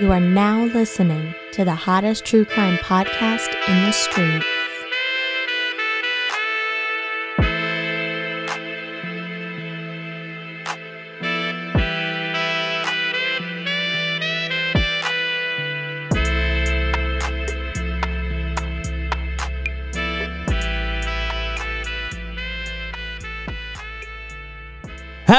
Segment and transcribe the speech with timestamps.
[0.00, 4.51] You are now listening to the hottest true crime podcast in the streets.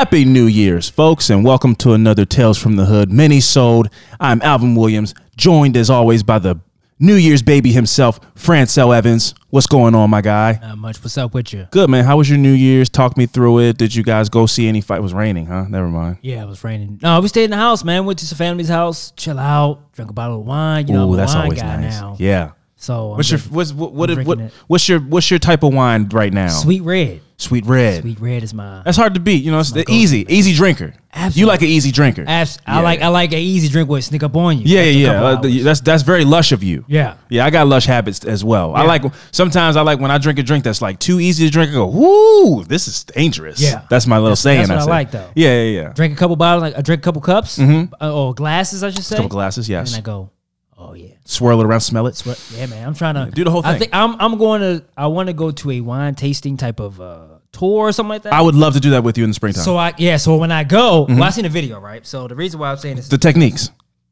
[0.04, 3.90] Happy New Year's, folks, and welcome to another Tales from the Hood mini-sode.
[4.20, 6.60] I'm Alvin Williams, joined as always by the
[7.00, 9.34] New Year's baby himself, Francel Evans.
[9.50, 10.60] What's going on, my guy?
[10.62, 11.02] Not much.
[11.02, 11.70] What's up with you?
[11.72, 12.04] Good, man.
[12.04, 12.90] How was your New Year's?
[12.90, 13.78] Talk me through it.
[13.78, 14.98] Did you guys go see any fight?
[14.98, 15.68] It was raining, huh?
[15.70, 16.18] Never mind.
[16.22, 17.00] Yeah, it was raining.
[17.02, 18.04] No, we stayed in the house, man.
[18.04, 20.86] Went to some family's house, chill out, drink a bottle of wine.
[20.90, 21.94] You know, I'm Ooh, a that's wine always guy nice.
[21.94, 22.18] now.
[22.20, 22.52] Yeah.
[22.84, 25.74] So I'm What's your what's what what, I'm what, what's your what's your type of
[25.74, 26.50] wine right now?
[26.50, 27.22] sweet red?
[27.38, 28.02] Sweet red.
[28.02, 28.82] Sweet red is my.
[28.84, 29.42] That's hard to beat.
[29.44, 30.94] You know, it's the easy, easy drinker.
[31.32, 32.26] You like an easy drinker.
[32.28, 34.64] Abs- I like I like an easy drink where it sneak up on you.
[34.66, 35.24] Yeah, yeah, yeah.
[35.24, 36.84] Uh, that's that's very lush of you.
[36.90, 37.16] yeah.
[37.30, 38.76] Yeah, I got lush habits as well.
[38.76, 41.52] I like sometimes I like when I drink a drink that's like too easy to
[41.52, 41.72] drink.
[41.72, 43.62] I go, whoo, this is dangerous.
[43.62, 43.86] Yeah.
[43.90, 44.68] that's my little That's- saying.
[44.68, 44.90] that's what I say.
[44.90, 45.30] like, though.
[45.36, 45.94] Yeah, yeah, yeah.
[45.94, 49.04] Drink a couple bottles, like I drink a couple cups, uh, or glasses, I should
[49.06, 49.16] say.
[49.16, 49.24] Mm-hmm.
[49.24, 49.94] Couple glasses, yes.
[49.94, 50.30] And I go,
[50.78, 51.14] oh yeah.
[51.26, 52.22] Swirl it around, smell it.
[52.26, 53.80] But yeah, man, I'm trying to do the whole I thing.
[53.80, 57.00] think I'm I'm going to I want to go to a wine tasting type of
[57.02, 58.34] uh, tour or something like that.
[58.34, 59.64] I would love to do that with you in the springtime.
[59.64, 62.06] So I yeah, so when I go, well, I seen a video, right?
[62.06, 63.70] So the reason why I'm saying this, the techniques.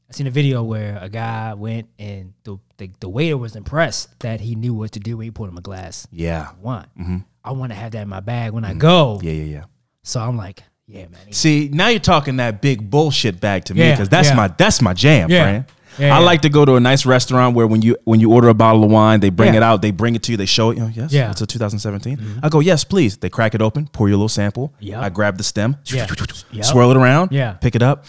[0.09, 4.20] I seen a video where a guy went and the, the the waiter was impressed
[4.20, 6.88] that he knew what to do when he poured him a glass Yeah, of wine.
[7.00, 7.17] Mm-hmm.
[7.45, 9.20] I want to have that in my bag when I go.
[9.23, 9.64] yeah, yeah, yeah.
[10.04, 11.22] So I'm like, yeah, man.
[11.28, 14.36] he- See, now you're talking that big bullshit bag to me Yeah, because that's yeah.
[14.36, 15.44] my that's my jam, Yeah.
[15.44, 15.66] friend.
[16.00, 16.25] Yeah, I yeah.
[16.25, 18.84] like to go to a nice restaurant where when you when you order a bottle
[18.84, 19.59] of wine, they bring Yeah.
[19.59, 20.78] it out, they bring it to you, they show it.
[20.78, 21.23] You know, yes, Yeah.
[21.23, 21.31] Mm-hmm.
[21.31, 22.39] it's a 2017.
[22.44, 23.17] I go, yes, please.
[23.17, 24.73] They crack it open, pour you a little sample.
[24.80, 25.02] Yeah.
[25.02, 26.08] I grab the stem, Yeah.
[26.52, 26.66] Yep.
[26.66, 27.53] swirl it around, Yeah.
[27.53, 28.06] pick it up,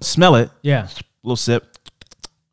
[0.00, 0.88] smell it, Yeah.
[1.22, 1.76] little sip,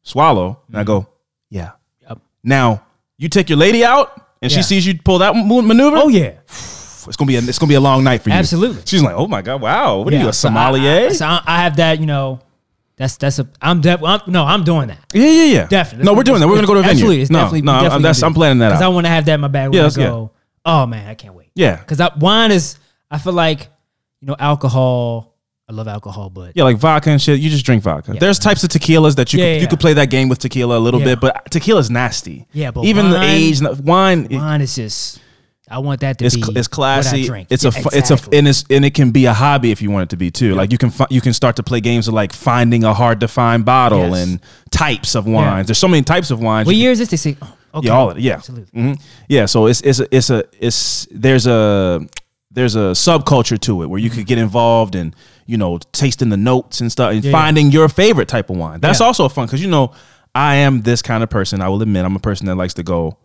[0.03, 1.07] swallow, and I go,
[1.49, 1.63] yeah.
[1.65, 2.09] Mm-hmm.
[2.09, 2.19] Yep.
[2.43, 2.83] Now
[3.17, 5.97] you take your lady out, and she sees you pull that maneuver.
[5.97, 6.31] Oh yeah.
[6.49, 8.35] it's gonna be a, it's gonna be a long night for you.
[8.35, 8.81] Absolutely.
[8.85, 11.07] She's like, oh my god, wow, what are you a I- sommelier?
[11.07, 12.39] I, so I have that, you know.
[12.99, 14.99] That's that's a I'm def- I'm, no I'm doing that.
[15.13, 15.67] yeah, yeah, yeah.
[15.67, 16.05] Definitely.
[16.05, 16.47] No, we're doing that.
[16.49, 16.91] We're gonna go to a venue.
[16.95, 17.21] Absolutely.
[17.21, 19.25] It's no, definitely, no, definitely I'm, that's, I'm planning that Because I want to have
[19.25, 20.31] that in my bag when Yeah, I go.
[20.65, 21.49] Oh man, I can't wait.
[21.55, 22.77] Yeah, Because wine is,
[23.09, 23.69] I feel like,
[24.21, 25.33] you know, alcohol.
[25.67, 27.39] I love alcohol, but yeah, like vodka and shit.
[27.39, 28.13] You just drink vodka.
[28.19, 29.61] There's types of tequilas that you Yeah, could, yeah.
[29.61, 31.05] you could play that game with tequila a little Yeah.
[31.15, 32.47] bit, but tequila's nasty.
[32.51, 34.27] Yeah, but even the age and the- wine.
[34.31, 35.21] wine is just.
[35.71, 36.41] I want that to it's, be.
[36.41, 37.25] cl- it's what I classy.
[37.25, 37.47] drink.
[37.51, 39.81] It's Yeah, a fu- it's a and it's and it can be a hobby if
[39.81, 40.55] you want it to be too.
[40.55, 43.19] Like you can fi- you can start to play games of like finding a hard
[43.21, 44.17] to find bottle Yes.
[44.27, 44.41] and
[44.71, 45.67] types of wines.
[45.67, 46.65] There's so many types of wines.
[46.65, 47.09] What You year is this?
[47.09, 47.37] They say.
[47.41, 47.87] Oh, okay.
[47.87, 48.23] Yeah, all of it.
[48.23, 48.81] Yeah, Absolutely.
[48.81, 49.01] Mhm.
[49.27, 52.01] Yeah, so it's it's a, it's a it's there's a
[52.51, 55.15] there's a subculture to it where you could get involved and
[55.45, 57.31] you know tasting the notes and stuff and Yeah.
[57.31, 58.79] finding your favorite type of wine.
[58.79, 59.05] That's Yeah.
[59.05, 59.91] also fun because you know
[60.33, 61.61] I am this kind of person.
[61.61, 63.17] I will admit I'm a person that likes to go,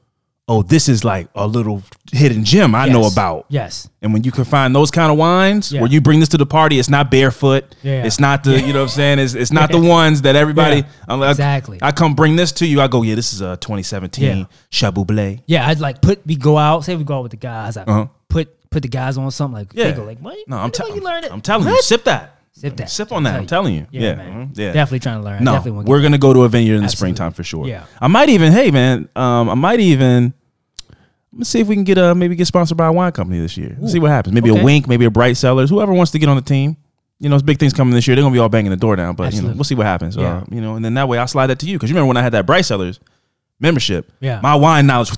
[0.48, 1.82] oh, this is like a little
[2.14, 3.46] hidden gem I know about.
[3.48, 3.88] Yes.
[4.02, 5.80] And when you can find those kind of wines Yeah.
[5.80, 7.74] where you bring this to the party, it's not barefoot.
[7.82, 8.04] Yeah.
[8.04, 9.18] It's not the, you know what I'm saying?
[9.18, 11.14] It's, it's not the ones that everybody, Yeah.
[11.14, 11.78] Like, Exactly.
[11.82, 12.80] I come bring this to you.
[12.80, 14.44] I go, yeah, this is a 2017 Yeah.
[14.70, 15.42] Chaboublé.
[15.46, 16.84] Yeah, I'd like put we go out.
[16.84, 17.76] Say we go out with the guys.
[17.76, 18.06] I Uh-huh.
[18.28, 19.90] put put the guys on something like Yeah.
[19.90, 20.36] they go like what?
[20.48, 21.32] No, I'm, the you learned it.
[21.32, 22.38] I'm telling you, sip that.
[22.52, 22.88] Sip that.
[22.90, 23.34] Sip on that.
[23.34, 23.86] I'm telling you.
[23.90, 24.14] Yeah, Yeah.
[24.14, 24.32] man.
[24.48, 24.72] mhm, Yeah.
[24.72, 25.42] Definitely trying to learn.
[25.44, 27.16] No, we're gonna go to a vineyard in the Absolutely.
[27.16, 27.66] springtime for sure.
[27.66, 27.84] Yeah.
[28.00, 30.34] I might even, hey man, um, I might even
[31.36, 33.56] let's see if we can get a maybe get sponsored by a wine company this
[33.56, 33.76] year.
[33.86, 34.34] See what happens.
[34.34, 34.60] Maybe Okay.
[34.60, 36.76] a Winc, maybe a Bright Cellars, whoever wants to get on the team.
[37.20, 38.16] You know, it's big things coming this year.
[38.16, 40.16] They're gonna be all banging the door down, but you know, we'll see what happens.
[40.16, 40.38] Yeah.
[40.38, 42.08] Uh, you know, and then that way I'll slide that to you because you remember
[42.08, 42.98] when I had that Bright Cellars
[43.60, 44.10] membership.
[44.20, 44.40] Yeah.
[44.42, 45.10] my wine knowledge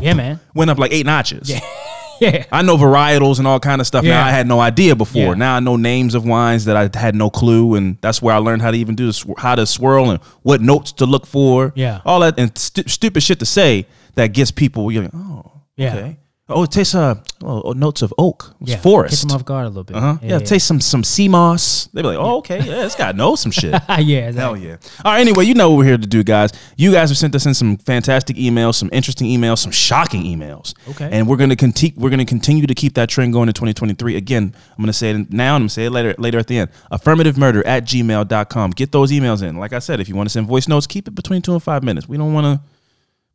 [0.00, 0.40] Yeah, man.
[0.54, 1.48] went up like eight notches.
[1.48, 1.60] Yeah.
[2.20, 2.44] yeah.
[2.52, 4.26] I know varietals and all kind of stuff now Yeah.
[4.26, 5.20] I had no idea before.
[5.22, 5.34] Yeah.
[5.34, 8.38] Now I know names of wines that I had no clue, and that's where I
[8.38, 11.26] learned how to even do the sw- how to swirl and what notes to look
[11.26, 11.72] for.
[11.76, 12.00] Yeah.
[12.04, 13.86] all that and stu- stupid shit to say
[14.18, 14.90] that gets people.
[14.92, 15.94] You're like, oh, Yeah.
[15.96, 16.16] okay.
[16.50, 18.76] Oh, it tastes uh oh, oh, notes of oak, it's Yeah.
[18.76, 19.28] Catch forest.
[19.28, 19.96] them off guard a little bit.
[19.96, 20.16] Uh huh.
[20.22, 21.90] Yeah, taste some some sea moss.
[21.92, 23.72] They be like, oh, okay, yeah, this guy knows some shit.
[23.72, 23.98] yeah.
[23.98, 24.28] yeah.
[24.28, 24.40] Exactly.
[24.40, 24.76] Hell yeah.
[25.04, 26.50] All right, anyway, you know what we're here to do, guys.
[26.78, 30.72] You guys have sent us in some fantastic emails, some interesting emails, some shocking emails.
[30.88, 31.10] Okay.
[31.12, 34.16] And we're gonna continue we're gonna continue to keep that trend going in 2023.
[34.16, 36.60] Again, I'm gonna say it now and I'm gonna say it later later at the
[36.60, 36.70] end.
[36.90, 38.70] Affirmative murder at gmail.com.
[38.70, 39.58] Get those emails in.
[39.58, 41.62] Like I said, if you want to send voice notes, keep it between two and
[41.62, 42.08] five minutes.
[42.08, 42.62] We don't wanna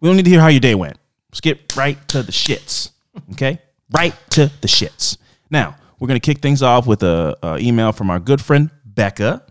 [0.04, 0.98] we don't need to hear how your day went.
[1.32, 2.92] Skip right to the shits.
[3.32, 3.60] Okay?
[3.92, 5.18] right to the shits.
[5.50, 9.46] Now, we're gonna kick things off with a, a email from our good friend Becca.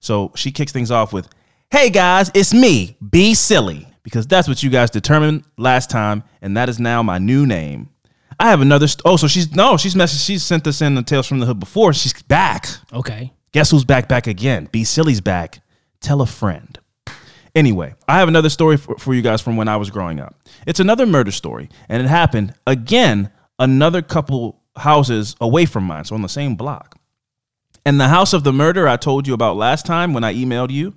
[0.00, 1.28] So she kicks things off with,
[1.70, 6.56] "Hey guys, it's me, Be Silly, because that's what you guys determined last time, and
[6.56, 7.90] that is now my new name.
[8.40, 8.88] I have another.
[8.88, 10.26] St- oh, so she's no, she's messaged.
[10.26, 11.92] She's sent us in the Tales from the Hood before.
[11.92, 12.66] She's back.
[12.92, 13.32] Okay.
[13.52, 14.08] Guess who's back?
[14.08, 14.68] Back again.
[14.72, 15.60] Be Silly's back
[16.00, 16.78] Tell a friend.
[17.58, 20.36] Anyway, I have another story for, for you guys from when I was growing up.
[20.64, 26.14] It's another murder story, and it happened again another couple houses away from mine, so
[26.14, 26.96] on the same block.
[27.84, 30.70] And the house of the murder I told you about last time when I emailed
[30.70, 30.94] you,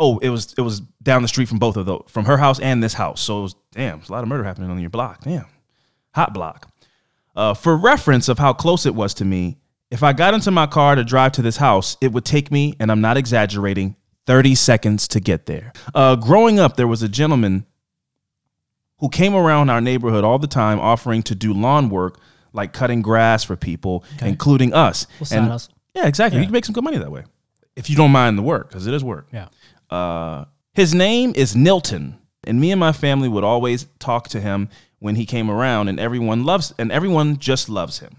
[0.00, 2.60] oh, it was it was down the street from both of those, from her house
[2.60, 3.20] and this house.
[3.20, 5.20] So it was damn, there's a lot of murder happening on your block.
[5.20, 5.44] Damn,
[6.14, 6.72] hot block.
[7.36, 9.58] Uh, for reference of how close it was to me,
[9.90, 12.74] if I got into my car to drive to this house, it would take me,
[12.80, 15.72] and I'm not exaggerating, 30 seconds to get there.
[15.94, 17.66] Uh, growing up, there was a gentleman
[18.98, 22.18] who came around our neighborhood all the time offering to do lawn work,
[22.52, 25.06] like cutting grass for people, including us.
[25.20, 25.74] Well, And- hustle.
[25.94, 26.36] yeah, exactly.
[26.38, 26.42] Yeah.
[26.42, 27.24] You can make some good money that way
[27.76, 29.28] if you don't mind the work, because it is work.
[29.32, 29.48] Yeah.
[29.90, 34.68] Uh, his name is Nilton, and me and my family would always talk to him
[35.00, 38.16] when he came around, and everyone loves and everyone just loves him.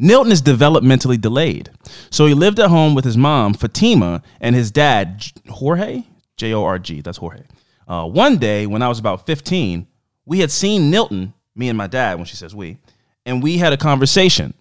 [0.00, 1.70] Nilton is developmentally delayed,
[2.10, 6.04] so he lived at home with his mom Fatima and his dad Jorge
[6.36, 7.00] J O R G.
[7.02, 7.42] That's Jorge.
[7.86, 9.86] Uh, one day when I was about fifteen,
[10.24, 12.78] we had seen Nilton, me and my dad, when she says we,
[13.26, 14.54] and we had a conversation.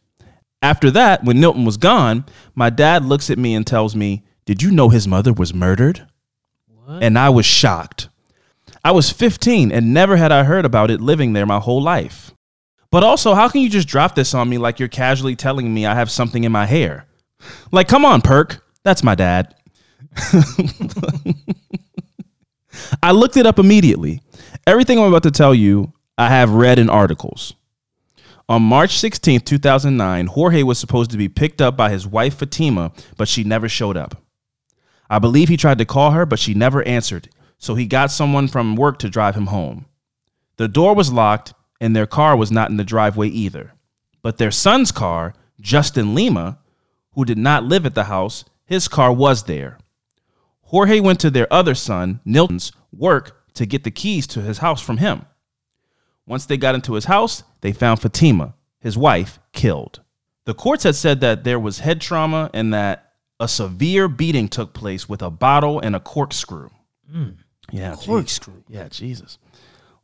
[0.61, 4.61] After that, when Nilton was gone, my dad looks at me and tells me, Did
[4.61, 6.05] you know his mother was murdered?
[7.01, 8.09] And I was shocked.
[8.83, 12.33] I was 15 and never had I heard about it living there my whole life.
[12.91, 15.85] But also, how can you just drop this on me like you're casually telling me
[15.85, 17.05] I have something in my hair?
[17.71, 18.65] Like, come on, Perk.
[18.83, 19.55] That's my dad.
[23.03, 24.21] I looked it up immediately.
[24.65, 27.53] Everything I'm about to tell you, I have read in articles.
[28.47, 32.91] On March 16th, 2009, Jorge was supposed to be picked up by his wife Fatima,
[33.15, 34.23] but she never showed up.
[35.07, 38.47] I believe he tried to call her, but she never answered, so he got someone
[38.47, 39.85] from work to drive him home.
[40.57, 43.73] The door was locked, and their car was not in the driveway either.
[44.21, 46.59] But their son's car, Justin Lima,
[47.13, 49.77] who did not live at the house, his car was there.
[50.63, 54.81] Jorge went to their other son, Nilton's, work to get the keys to his house
[54.81, 55.25] from him.
[56.27, 60.01] Once they got into his house, they found Fatima, his wife, killed.
[60.45, 64.73] The courts had said that there was head trauma and that a severe beating took
[64.73, 66.69] place with a bottle and a corkscrew.
[67.11, 67.37] Mm.
[67.71, 68.05] Yeah, geez.
[68.05, 68.63] Corkscrew.
[68.67, 69.39] Yeah, Jesus.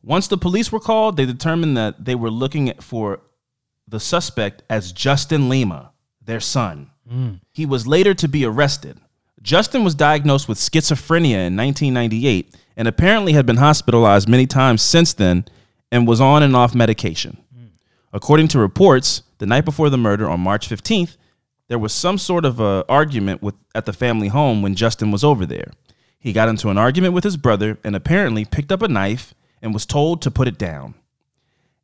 [0.02, 3.20] Once the police were called, they determined that they were looking for
[3.88, 6.90] the suspect as Justin Lima, their son.
[7.10, 7.40] Mm.
[7.52, 9.00] He was later to be arrested.
[9.42, 15.12] Justin was diagnosed with schizophrenia in 1998 and apparently had been hospitalized many times since
[15.12, 15.44] then
[15.92, 17.38] and was on and off medication.
[17.56, 17.68] Mm.
[18.12, 21.16] According to reports, the night before the murder on March 15th,
[21.68, 25.24] there was some sort of a argument with at the family home when Justin was
[25.24, 25.72] over there.
[26.18, 29.72] He got into an argument with his brother and apparently picked up a knife and
[29.72, 30.94] was told to put it down.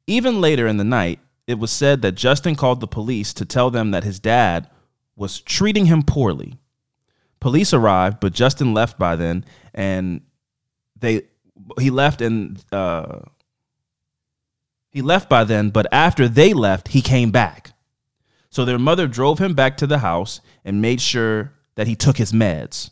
[0.06, 3.70] Even later in the night, it was said that Justin called the police to tell
[3.70, 4.68] them that his dad
[5.16, 6.58] was treating him poorly.
[7.40, 10.20] Police arrived, but Justin left by then, and
[10.98, 11.22] they
[11.78, 13.20] he left and uh,
[14.90, 15.70] he left by then.
[15.70, 17.72] But after they left, he came back.
[18.50, 22.18] So their mother drove him back to the house and made sure that he took
[22.18, 22.90] his meds.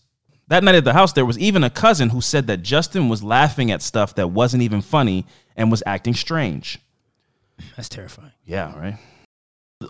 [0.51, 3.23] That night at the house, there was even a cousin who said that Justin was
[3.23, 5.25] laughing at stuff that wasn't even funny
[5.57, 6.79] and was acting strange.
[7.77, 8.33] That's terrifying.
[8.45, 8.99] Yeah, right.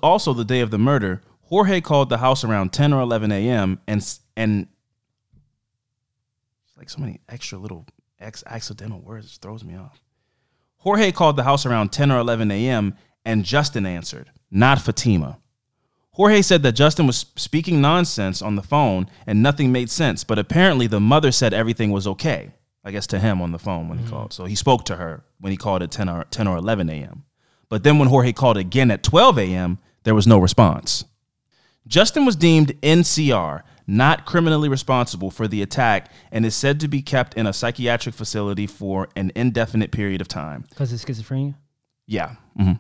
[0.03, 3.81] Also, the day of the murder, Jorge called the house around 10 or 11 a.m.
[3.89, 4.67] and s- and
[6.77, 7.87] like so many extra little
[8.21, 10.01] ex- accidental words it throws me off.
[10.79, 12.95] Jorge called the house around 10 or 11 a.m.
[13.25, 15.39] and Justin answered, not Fatima.
[16.13, 20.39] Jorge said that Justin was speaking nonsense on the phone and nothing made sense, but
[20.39, 22.53] apparently the mother said everything was okay.
[22.83, 24.33] I guess to him on the phone when he called.
[24.33, 27.25] So he spoke to her when he called at 10 or 10 or 11 a.m.
[27.69, 31.05] But then when Jorge called again at 12 a.m., there was no response.
[31.87, 37.03] Justin was deemed NCR, not criminally responsible for the attack, and is said to be
[37.03, 40.65] kept in a psychiatric facility for an indefinite period of time.
[40.71, 41.55] Because of schizophrenia?
[42.07, 42.37] Yeah.
[42.57, 42.73] hmm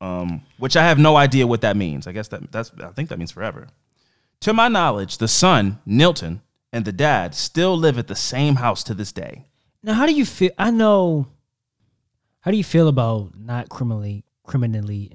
[0.00, 2.06] Um, which I have no idea what that means.
[2.06, 3.68] I guess that that's I think that means forever.
[4.40, 6.40] To my knowledge, the son, Nilton,
[6.72, 9.46] and the dad still live at the same house to this day.
[9.82, 10.50] Now, how do you feel?
[10.58, 11.28] I know.
[12.40, 15.12] How do you feel about not criminally criminally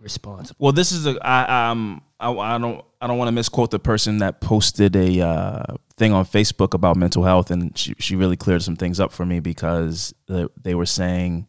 [0.00, 0.56] responsible?
[0.58, 3.78] Well, this is a I um I, I don't I don't want to misquote the
[3.78, 8.36] person that posted a uh, thing on Facebook about mental health, and she she really
[8.36, 11.46] cleared some things up for me because they, they were saying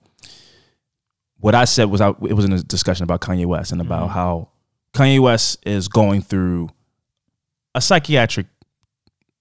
[1.40, 4.10] what I said was I, it was in a discussion about Kanye West and about
[4.10, 4.14] mm-hmm.
[4.14, 4.50] how
[4.94, 6.70] Kanye West is going through
[7.76, 8.48] a psychiatric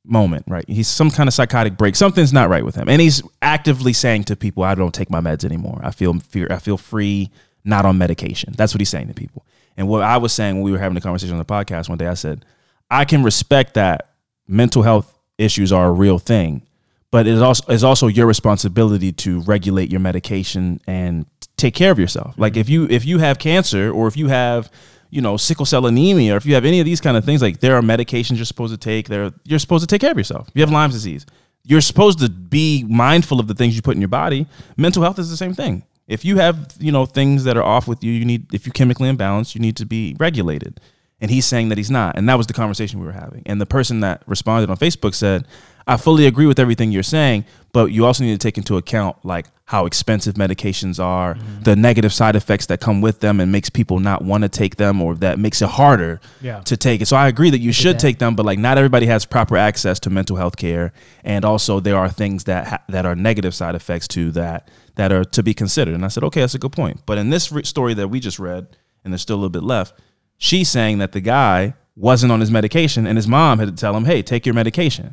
[0.05, 0.65] moment, right?
[0.69, 1.97] He's some kind of psychotic break.
[1.97, 5.21] Something's not right with him, and he's actively saying to people, "I don't take my
[5.21, 5.81] meds anymore.
[5.83, 6.47] I feel fear.
[6.51, 7.31] I feel free,
[7.65, 9.45] not on medication." That's what he's saying to people.
[9.77, 11.99] And what I was saying when we were having a conversation on the podcast one
[11.99, 12.45] day, I said,
[12.91, 14.11] "I can respect that
[14.47, 16.63] mental health issues are a real thing,
[17.11, 21.27] but it is also is also your responsibility to regulate your medication and
[21.59, 22.35] take care of yourself.
[22.39, 22.61] Like mm-hmm.
[22.61, 24.71] if you if you have cancer or if you have
[25.11, 27.43] you know sickle cell anemia or if you have any of these kind of things,
[27.43, 29.09] like there are medications you're supposed to take.
[29.09, 30.49] There you're supposed to take care of yourself.
[30.49, 31.27] If you have Lyme's disease,
[31.65, 34.47] you're supposed to be mindful of the things you put in your body.
[34.77, 35.85] Mental health is the same thing.
[36.07, 38.73] If you have you know things that are off with you, you need if you're
[38.73, 40.81] chemically imbalanced, you need to be regulated.
[41.21, 42.17] And he's saying that he's not.
[42.17, 43.43] And that was the conversation we were having.
[43.45, 45.49] And the person that responded on Facebook said,
[45.89, 49.17] I fully agree with everything you're saying, but you also need to take into account
[49.25, 51.63] like how expensive medications are, Mm-hmm.
[51.63, 54.77] the negative side effects that come with them and makes people not want to take
[54.77, 56.61] them or that makes it harder Yeah.
[56.61, 57.07] to take it.
[57.07, 59.99] So I agree that you should take them, but like not everybody has proper access
[60.01, 60.93] to mental health care
[61.25, 65.11] and also there are things that ha- that are negative side effects to that that
[65.13, 65.95] are to be considered.
[65.95, 68.21] And I said, "Okay, that's a good point." But in this re- story that we
[68.21, 68.67] just read
[69.05, 69.95] and there's still a little bit left,
[70.39, 73.95] she's saying that the guy wasn't on his medication and his mom had to tell
[73.97, 75.11] him, "Hey, take your medication."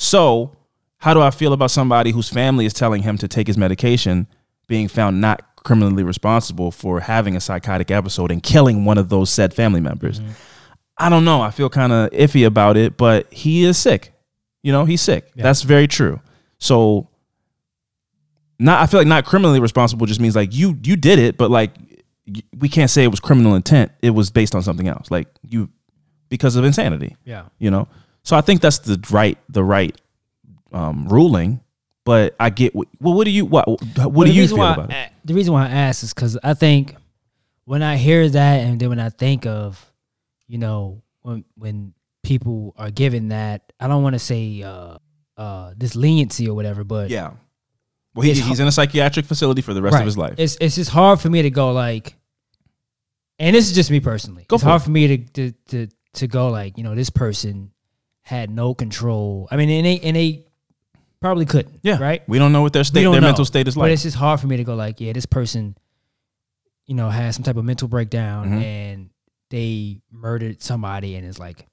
[0.00, 0.56] So,
[0.98, 4.28] how do I feel about somebody whose family is telling him to take his medication
[4.68, 9.28] being found not criminally responsible for having a psychotic episode and killing one of those
[9.28, 10.20] said family members?
[10.20, 10.30] Mm-hmm.
[10.98, 11.40] I don't know.
[11.42, 14.12] I feel kind of iffy about it, but he is sick.
[14.62, 15.30] You know, he's sick.
[15.34, 16.20] That's very true.
[16.58, 17.08] So
[18.60, 21.50] not I feel like not criminally responsible just means like you you did it, but
[21.50, 21.72] like
[22.56, 23.90] we can't say it was criminal intent.
[24.00, 25.10] It was based on something else.
[25.10, 25.70] Like you
[26.28, 27.44] because of insanity Yeah.
[27.58, 27.88] you know
[28.28, 30.00] so i think that's the right the right
[30.72, 31.60] um ruling
[32.04, 34.74] but i get what well what do you what what Well, do you feel why
[34.74, 36.96] about it the reason why I ask is because I think
[37.64, 39.92] when I hear that, and then when I think of,
[40.46, 41.92] you know, when when
[42.22, 44.96] people are given that, I don't want to say uh,
[45.36, 47.32] uh, this leniency or whatever, but yeah
[48.14, 50.00] well he, he's in a psychiatric facility for the rest right.
[50.00, 52.16] of his life It's it's just hard for me to go like,
[53.38, 54.46] and this is just me personally.
[54.48, 54.84] Go it's for hard it.
[54.86, 57.70] for me to, to to to go like, you know, this person
[58.28, 59.48] had no control.
[59.50, 60.44] I mean, and they and they
[61.20, 61.80] probably couldn't.
[61.82, 62.22] yeah right.
[62.28, 63.20] we don't know what their state their know.
[63.22, 63.84] mental state is like.
[63.84, 65.76] But it's just hard for me to go like, yeah, this person,
[66.86, 68.62] you know, has some type of mental breakdown Mhm.
[68.62, 69.10] and
[69.50, 71.66] they murdered somebody and it's like,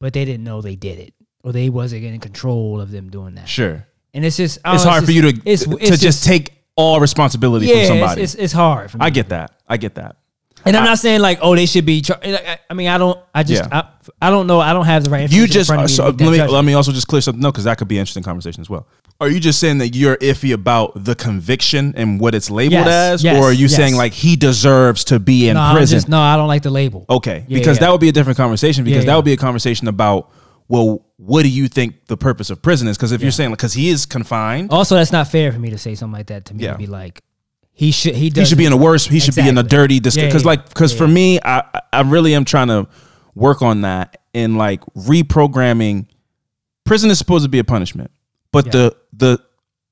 [0.00, 3.34] but they didn't know they did it or they wasn't in control of them doing
[3.34, 3.48] that.
[3.48, 3.84] sure
[4.14, 6.52] And it's just, it's don't know, hard for you to it's, to it's just, take
[6.76, 8.90] all responsibility yeah, from it's, somebody it's, it's hard.
[8.90, 9.04] For me.
[9.06, 10.16] i get that i get that
[10.64, 12.00] And I'm not saying like, oh, they should be.
[12.02, 13.18] Char- I mean, I don't.
[13.34, 13.62] I just.
[13.64, 13.82] Yeah.
[14.20, 14.60] I, I don't know.
[14.60, 15.30] I don't have the right.
[15.30, 16.52] you just front of me so let me judgment.
[16.52, 18.68] let me also just clear something no because that could be an interesting conversation as
[18.68, 18.86] well
[19.20, 22.88] are you just saying that you're iffy about the conviction and what it's labeled Yes,
[22.88, 23.76] as yes, or are you yes.
[23.76, 26.70] saying like he deserves to be in no, prison just, no, I don't like the
[26.70, 27.06] label.
[27.08, 27.86] Okay, Yeah, because yeah.
[27.86, 28.82] that would be a different conversation.
[28.84, 30.32] Because Yeah, that would be a conversation about
[30.68, 32.96] well, what do you think the purpose of prison is?
[32.96, 35.78] Because if you're saying because he is confined, Also, that's not fair for me to
[35.78, 36.64] say something like that to me.
[36.64, 36.72] Yeah.
[36.72, 37.22] To be like,
[37.72, 38.14] he should.
[38.14, 39.06] He he should be in a worse.
[39.06, 39.98] He should be in a dirty.
[40.00, 41.62] Dis- Yeah, Because yeah, like because yeah, for me, I
[41.92, 42.86] I- really am trying to
[43.34, 46.06] work on that in like reprogramming.
[46.84, 48.10] Prison is supposed to be a punishment,
[48.50, 49.38] but the the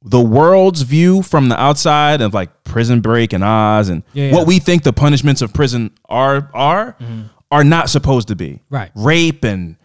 [0.02, 4.58] the world's view from the outside of like Prison Break and Oz and what we
[4.58, 7.22] think the punishments of prison are are mm-hmm.
[7.50, 8.90] are not supposed to be Right.
[8.94, 9.76] rape and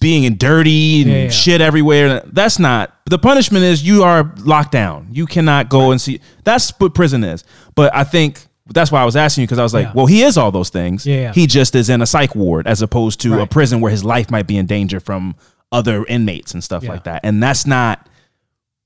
[0.00, 1.28] being in dirty and Yeah, yeah.
[1.30, 2.22] shit everywhere.
[2.26, 3.64] That's not the punishment.
[3.64, 5.08] Is you are locked down.
[5.12, 6.20] You cannot go and see.
[6.44, 7.44] That's what prison is.
[7.74, 9.92] But I think that's why I was asking you because I was like, Yeah.
[9.94, 11.06] well, he is all those things.
[11.06, 11.32] Yeah.
[11.32, 14.30] He just is in a psych ward as opposed to a prison where his life
[14.30, 15.34] might be in danger from
[15.72, 17.20] other inmates and stuff like that.
[17.24, 18.08] And that's not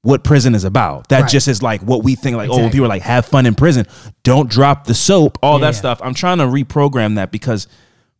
[0.02, 1.09] what prison is about.
[1.09, 1.31] That Right.
[1.31, 3.87] just is like what we think like, oh, people are like have fun in prison.
[4.23, 6.00] Don't drop the soap, all that stuff.
[6.02, 7.69] I'm trying to reprogram that because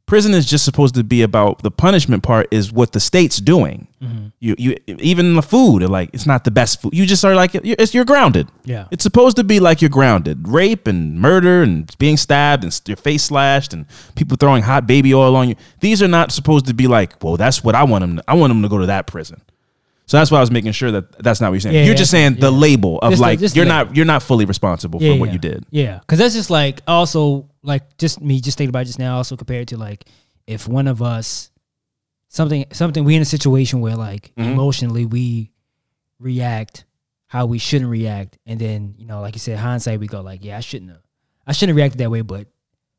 [0.07, 3.89] prison is just supposed to be about the punishment part is what the state's doing.
[4.03, 4.27] Mm-hmm.
[4.39, 6.95] You you even the food like it's not the best food.
[6.95, 8.49] You just are like you're, it's, you're grounded.
[8.65, 8.87] Yeah.
[8.91, 10.47] It's supposed to be like you're grounded.
[10.47, 15.15] Rape and murder and being stabbed and your face slashed and people throwing hot baby
[15.15, 15.57] oil on you.
[15.81, 18.17] These are not supposed to be like, well, that's what I want them.
[18.17, 19.41] To, I want them to go to that prison.
[20.07, 21.75] So that's why I was making sure that that's not what you're saying.
[21.77, 24.23] Yeah, you're yeah, just saying the label of Just like the you're not you're not
[24.23, 25.65] fully responsible for what you did.
[25.71, 29.17] Yeah, because that's just like also like just me just thinking about it just now.
[29.17, 30.05] Also compared to like
[30.47, 31.51] if one of us
[32.29, 34.53] something something we in a situation where like Mhm.
[34.53, 35.51] emotionally we
[36.19, 36.85] react
[37.27, 40.45] how we shouldn't react, and then you know like you said hindsight we go like
[40.45, 41.01] yeah I shouldn't have
[41.47, 42.47] I shouldn't have reacted that way, but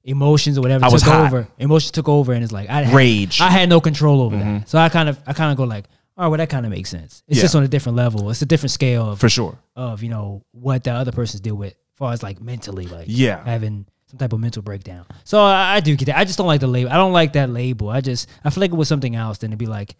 [0.03, 1.47] emotions or whatever I took was over.
[1.57, 3.41] Emotions took over, and it's like I had, Rage.
[3.41, 4.59] I had no control over Mhm.
[4.61, 4.69] that.
[4.69, 5.85] So I kind of I kind of go like.
[6.17, 7.23] Oh, well, that kind of makes sense.
[7.27, 7.43] It's Yeah.
[7.43, 8.29] just on a different level.
[8.29, 9.57] It's a different scale of for sure.
[9.75, 13.05] of you know what the other person's deal with, as far as like mentally, like
[13.09, 13.43] Yeah.
[13.43, 15.05] having some type of mental breakdown.
[15.25, 16.17] So I, I do get that.
[16.17, 16.91] I just don't like the label.
[16.91, 17.89] I don't like that label.
[17.89, 19.39] I just I feel like it was something else.
[19.39, 19.95] Then to be like,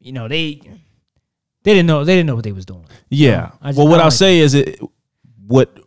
[0.00, 0.60] you know, they
[1.62, 2.84] they didn't know they didn't know what they was doing.
[3.08, 3.52] Yeah.
[3.64, 4.78] Just- well, what I'll like say is it
[5.46, 5.78] what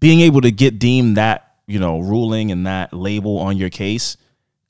[0.00, 4.16] being able to get deemed that you know ruling and that label on your case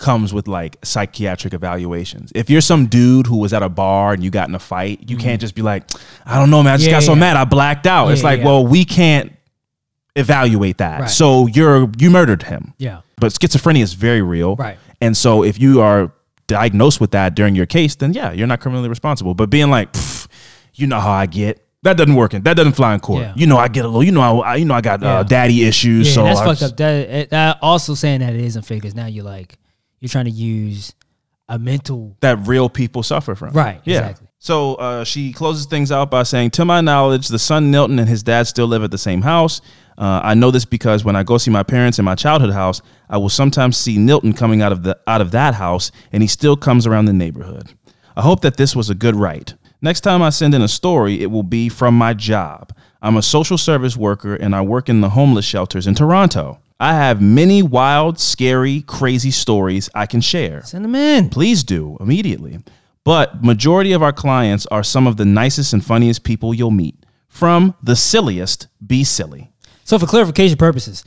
[0.00, 2.32] comes with like psychiatric evaluations.
[2.34, 5.08] If you're some dude who was at a bar and you got in a fight,
[5.08, 5.84] you can't just be like,
[6.26, 6.90] I don't know, man, I just Mm-hmm.
[6.94, 7.20] Yeah, got so yeah.
[7.20, 8.08] mad I blacked out.
[8.10, 8.46] it's like, yeah.
[8.46, 9.32] well, we can't
[10.16, 11.00] evaluate that.
[11.02, 11.10] Right.
[11.10, 12.74] So you're you murdered him.
[12.78, 13.02] Yeah.
[13.16, 14.56] But schizophrenia is very real.
[14.56, 14.78] Right.
[15.00, 16.12] And so if you are
[16.46, 19.34] diagnosed with that during your case, then yeah, you're not criminally responsible.
[19.34, 19.88] But being like,
[20.74, 21.64] you know how I get.
[21.82, 22.34] That doesn't work.
[22.34, 23.22] in- That doesn't fly in court.
[23.22, 23.32] Yeah.
[23.36, 24.02] You know I get a little.
[24.04, 24.56] You know I.
[24.56, 25.18] You know I got Yeah.
[25.20, 26.08] uh, daddy issues.
[26.08, 26.76] Yeah, so that's I fucked just- up.
[26.78, 29.56] That, that also saying that it isn't fake because now you're like
[30.00, 30.94] you're trying to use
[31.48, 33.50] a mental that real people suffer from.
[33.52, 33.98] Right, Yeah.
[34.00, 34.26] exactly.
[34.42, 38.08] So uh, she closes things out by saying, "To my knowledge, the son Nilton and
[38.08, 39.60] his dad still live at the same house.
[39.98, 42.80] Uh, I know this because when I go see my parents in my childhood house,
[43.10, 46.26] I will sometimes see Nilton coming out of the out of that house, and he
[46.26, 47.74] still comes around the neighborhood.
[48.16, 49.54] I hope that this was a good write.
[49.82, 52.72] Next time I send in a story, it will be from my job.
[53.02, 56.94] I'm a social service worker, and I work in the homeless shelters in Toronto." I
[56.94, 61.28] have many wild, scary, crazy stories I can share send them in.
[61.28, 62.58] please do immediately.
[63.04, 66.96] But majority of our clients are some of the nicest and funniest people you'll meet.
[67.28, 69.52] From the silliest, be silly.
[69.84, 71.04] So for clarification purposes,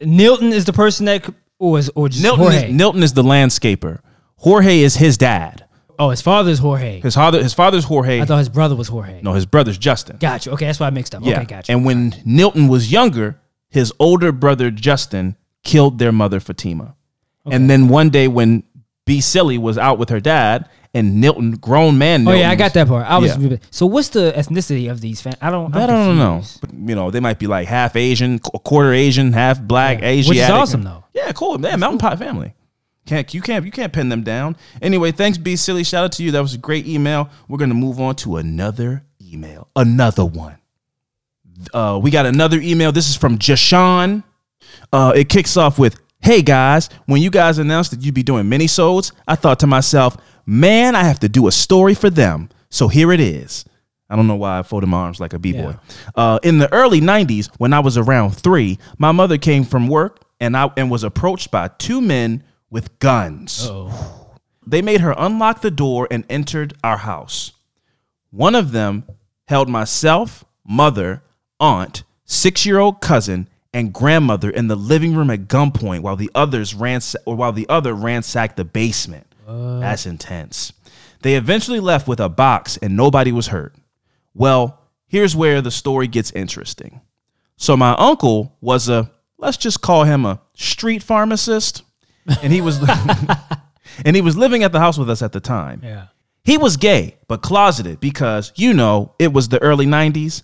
[0.00, 2.68] Nilton is the person that or is or just Nilton Jorge.
[2.68, 4.00] is, Nilton is the landscaper.
[4.36, 5.64] Jorge is his dad.
[5.98, 7.00] oh, his father's Jorge.
[7.00, 8.20] His father, his father's Jorge.
[8.20, 9.20] I thought his brother was Jorge.
[9.22, 10.16] no, his brother's Justin.
[10.18, 10.50] Gotcha.
[10.52, 11.22] Okay, that's why I mixed up.
[11.24, 11.36] Yeah.
[11.36, 11.70] Okay, gotcha.
[11.70, 13.40] And when Nilton was younger,
[13.72, 16.94] his older brother Justin killed their mother Fatima.
[17.50, 18.62] And then one day when
[19.04, 22.74] B Silly was out with her dad and Nilton, grown man oh yeah, I got
[22.74, 23.04] that part.
[23.04, 23.36] I was.
[23.36, 23.56] Yeah.
[23.70, 25.34] So what's the ethnicity of these fam?
[25.40, 25.74] I don't.
[25.74, 26.42] I I'm don't know.
[26.60, 30.08] But, you know, they might be like half Asian, a quarter Asian, half black, Yeah.
[30.08, 30.28] Asiatic.
[30.28, 31.04] Which is awesome, though.
[31.14, 31.60] Yeah, cool.
[31.60, 32.54] Yeah, Mountain Pot family.
[33.06, 34.56] Can't you can't you can't pin them down.
[34.80, 35.82] Anyway, thanks, B Silly.
[35.82, 36.30] Shout out to you.
[36.30, 37.28] That was a great email.
[37.48, 39.68] We're gonna move on to another email.
[39.74, 40.58] Another one.
[41.72, 42.92] Uh, we got another email.
[42.92, 44.22] This is from Jashawn.
[44.92, 48.48] Uh, it kicks off with, "Hey guys, when you guys announced that you'd be doing
[48.48, 50.16] mini-sodes, I thought to myself,
[50.46, 52.48] man, I have to do a story for them.
[52.70, 53.64] So here it is.
[54.10, 55.76] I don't know why I folded my arms like a b-boy.
[56.14, 60.20] Uh, in the early '90s, when I was around three, my mother came from work
[60.40, 63.66] and I and was approached by two men with guns.
[63.70, 67.52] Oh, They made her unlock the door and entered our house.
[68.30, 69.04] One of them
[69.46, 71.22] held myself, mother,
[71.62, 76.30] aunt, six year old cousin, and grandmother in the living room at gunpoint while the
[76.34, 79.26] others ransa- or while the other ransacked the basement.
[79.46, 80.72] That's intense.
[81.22, 83.74] They eventually left with a box and nobody was hurt.
[84.34, 87.00] Well, here's where the story gets interesting.
[87.56, 91.82] So my uncle was a let's just call him a street pharmacist,
[92.42, 92.78] and he was
[94.04, 95.80] and he was living at the house with us at the time.
[95.84, 96.06] yeah.
[96.44, 100.42] He was gay, but closeted because, you know, it was the early 90s.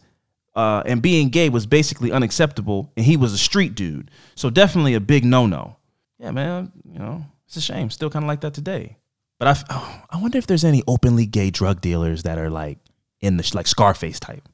[0.58, 2.92] Uh, and being gay was basically unacceptable.
[2.96, 4.10] And he was a street dude.
[4.34, 5.76] So definitely a big no no.
[6.18, 6.72] Yeah, man.
[6.92, 7.90] You know, it's a shame.
[7.90, 8.96] Still kind of like that today.
[9.38, 12.78] But I, oh, I wonder if there's any openly gay drug dealers that are like
[13.20, 14.48] in the, like Scarface type.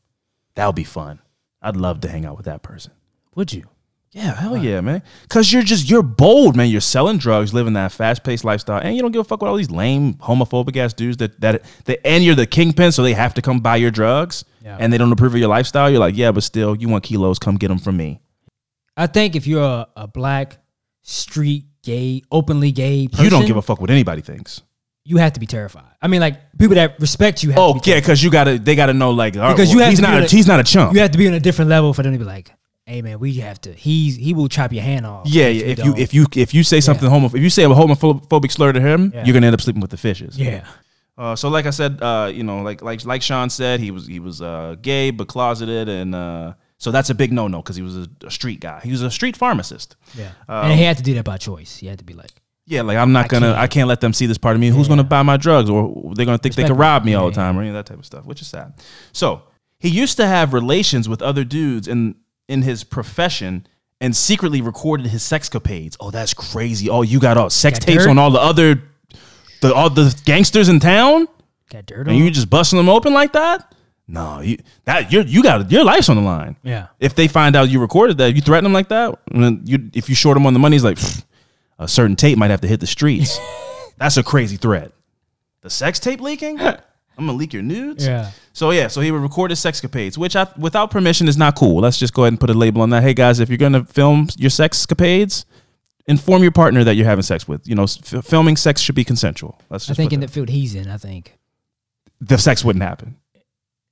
[0.56, 1.20] That would be fun.
[1.62, 2.92] I'd love to hang out with that person.
[3.34, 3.64] Would you?
[4.14, 5.02] Yeah, hell yeah, man.
[5.28, 6.68] Cause you're just you're bold, man.
[6.68, 9.48] You're selling drugs, living that fast paced lifestyle, and you don't give a fuck with
[9.50, 13.12] all these lame homophobic ass dudes that that that and you're the kingpin, so they
[13.14, 14.76] have to come buy your drugs, Yeah.
[14.78, 15.90] and they don't approve of your lifestyle.
[15.90, 17.40] You're like, yeah, but still, you want kilos?
[17.40, 18.20] Come get them from me.
[18.96, 20.58] I think if you're a, a black
[21.02, 24.62] street gay, openly gay person, you don't give a fuck what anybody thinks.
[25.04, 25.90] you have to be terrified.
[26.00, 27.50] I mean, like people that respect you.
[27.50, 29.70] Have Oh to be yeah, because you gotta they gotta know like all right, Because
[29.72, 30.94] you well, have he's to not a, he's not a chump.
[30.94, 32.52] You have to be on a different level for them to be like,
[32.86, 35.26] "Hey, man, we have to." He's he will chop your hand off.
[35.26, 35.64] yeah, yeah.
[35.66, 38.72] If you if you if you say something homo if you say a homophobic slur
[38.72, 39.24] to him, Yeah.
[39.24, 40.38] you're gonna end up sleeping with the fishes.
[40.38, 40.64] yeah,
[41.16, 44.06] Uh, so like I said, uh, you know, like like like Sean said, he was
[44.06, 47.76] he was uh, gay but closeted, and uh, so that's a big no no because
[47.76, 48.80] he was a, a street guy.
[48.82, 49.96] He was a street pharmacist.
[50.16, 51.76] yeah, Um, and he had to do that by choice.
[51.76, 52.32] He had to be like,
[52.66, 53.58] Yeah, like I'm not gonna, can't.
[53.58, 54.68] I can't let them see this part of me.
[54.68, 56.80] Who's gonna buy my drugs, or they're gonna think they Respect can me.
[56.82, 58.74] rob me all the time, or any of that type of stuff, which is sad.
[59.12, 59.42] So
[59.78, 62.16] he used to have relations with other dudes in
[62.48, 63.66] in his profession.
[64.00, 65.96] And secretly recorded his sexcapades.
[65.98, 66.90] Oh, that's crazy!
[66.90, 68.10] Oh, you got all sex Got tapes dirt?
[68.10, 68.82] on all the other,
[69.62, 71.26] the all the gangsters in town.
[71.70, 72.16] got dirt and on.
[72.16, 73.72] you just busting them open like that?
[74.06, 76.56] No, you that you you got your life's on the line.
[76.62, 79.18] yeah, If they find out you recorded that, you threaten them like that.
[79.30, 81.24] And then you, if you short them on the money, he's like, "Pfft,
[81.78, 83.38] a certain tape might have to hit the streets.
[83.96, 84.92] That's a crazy threat.
[85.62, 86.58] The sex tape leaking?
[87.16, 88.06] I'm gonna leak your nudes.
[88.06, 88.30] yeah.
[88.52, 91.80] So yeah, so he would record his sexcapades, which I, without permission is not cool.
[91.80, 93.02] Let's just go ahead and put a label on that.
[93.02, 95.44] Hey guys, if you're gonna film your sexcapades,
[96.06, 97.66] inform your partner that you're having sex with.
[97.68, 99.60] You know, f- filming sex should be consensual.
[99.70, 101.36] Let's I just think in that- the field he's in, I think.
[102.20, 103.16] the sex wouldn't happen.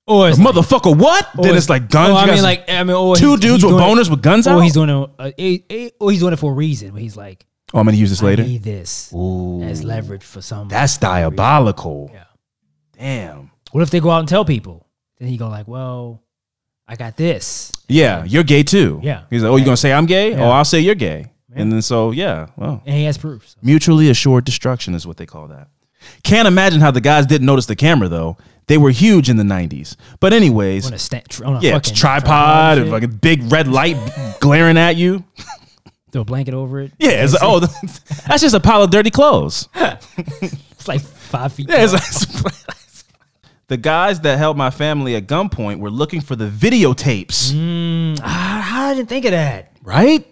[0.06, 1.28] Or it's like- Motherfucker, what?
[1.38, 2.08] or then it's like guns.
[2.10, 4.00] You I guys- mean, like I mean, or two he's- dudes he's with doing it-
[4.02, 4.60] boners with guns or out.
[4.60, 6.92] he's doing it, uh, eh, eh, or he's doing it for a reason.
[6.92, 8.42] Where he's like, Oh, I'm gonna use this I later.
[8.42, 10.68] need this Ooh, as leverage for some.
[10.68, 12.10] that's diabolical.
[12.12, 12.24] Yeah.
[13.02, 13.50] Damn.
[13.72, 14.86] What if they go out and tell people?
[15.18, 16.22] Then he go like, "Well,
[16.86, 19.00] I got this." Yeah, you're gay too.
[19.02, 19.24] Yeah.
[19.28, 20.30] He's like, oh, you gonna say I'm gay?
[20.30, 20.44] Yeah.
[20.44, 21.32] Oh, I'll say you're gay.
[21.54, 21.62] Yeah.
[21.62, 23.48] And then so yeah, well, And he has proof.
[23.48, 23.58] So.
[23.62, 25.68] mutually assured destruction is what they call that.
[26.22, 28.36] Can't imagine how the guys didn't notice the camera though.
[28.68, 29.96] They were huge in the '90s.
[30.20, 33.66] But anyways, On a, sta- on a yeah, fucking tripod and like a big red
[33.66, 33.96] light
[34.40, 35.24] glaring at you.
[36.12, 36.92] throw a blanket over it.
[36.98, 37.58] Yeah, it's, oh,
[38.28, 39.68] that's just a pile of dirty clothes.
[40.82, 41.68] It's like five feet.
[41.68, 41.86] Yeah,
[43.72, 48.88] the guys that held my family at gunpoint were looking for the videotapes, Mm, ah,
[48.90, 49.72] I didn't think of that.
[49.82, 50.26] right?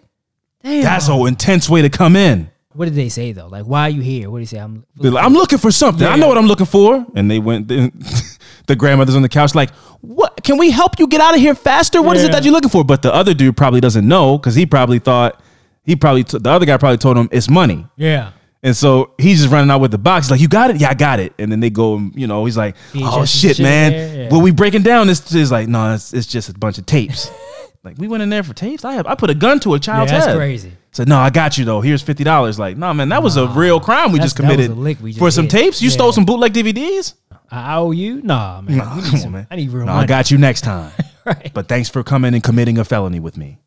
[0.62, 0.83] Damn.
[0.83, 2.50] That's an intense way to come in.
[2.74, 3.48] What did they say though?
[3.48, 4.31] Like, why are you here?
[4.31, 4.59] What did he say?
[4.59, 4.85] I'm.
[4.96, 6.07] They're like, I'm looking for something.
[6.07, 7.05] I know what I'm looking for.
[7.16, 7.66] And they went.
[8.66, 9.70] the grandmother's on the couch, like,
[10.03, 10.44] "What?
[10.44, 12.00] Can we help you get out of here faster?
[12.03, 14.55] What is it that you're looking for?" But the other dude probably doesn't know because
[14.55, 15.40] he probably thought
[15.83, 17.87] he probably t- the other guy probably told him it's money.
[17.96, 18.33] Yeah.
[18.62, 20.27] And so he's just running out with the box.
[20.27, 20.77] He's like, "You got it?
[20.81, 23.25] Yeah, I got it." And then they go, and, you know, he's like, VHS "Oh
[23.25, 23.92] shit, shit man!
[23.92, 24.37] there, yeah.
[24.38, 27.31] We breaking down this is like, no, it's, it's just a bunch of tapes.
[27.85, 28.85] like we went in there for tapes.
[28.85, 30.37] I have I put a gun to a Yeah, child's that's head.
[30.37, 30.73] crazy.
[30.92, 31.81] Said, no, I got you though.
[31.81, 32.59] Here's fifty dollars.
[32.59, 34.81] Like, no, man, that was a real crime we That's- just that was committed a
[34.81, 35.51] lick we just for some hit.
[35.53, 35.81] tapes.
[35.81, 35.94] You Yeah.
[35.94, 37.14] stole some bootleg DVDs.
[37.51, 38.20] I owe you?
[38.23, 38.77] Nah, man.
[38.77, 39.46] Nah, We need come on, some- man.
[39.51, 40.05] I need real No, money.
[40.05, 40.92] I got you next time.
[41.25, 41.51] right.
[41.55, 43.59] But thanks for coming and committing a felony with me.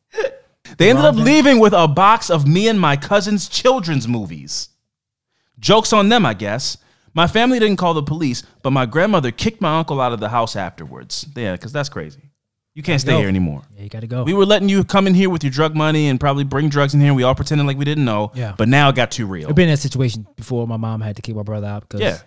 [0.77, 4.69] They ended up leaving with a box of me and my cousin's children's movies.
[5.63, 6.77] Jokes on them, I guess.
[7.15, 10.29] My family didn't call the police, but my grandmother kicked my uncle out of the
[10.29, 11.25] house afterwards.
[11.35, 12.29] Yeah, because that's crazy.
[12.75, 13.19] You can't stay go.
[13.19, 13.61] here anymore.
[13.75, 14.23] Yeah, you gotta go.
[14.23, 16.95] We were letting you come in here with your drug money and probably bring drugs
[16.95, 17.13] in here.
[17.13, 18.31] We all pretended like we didn't know.
[18.33, 18.55] Yeah.
[18.57, 19.47] But now it got too real.
[19.47, 20.67] I've been in that situation before.
[20.67, 22.17] My mom had to kick my brother out because yeah.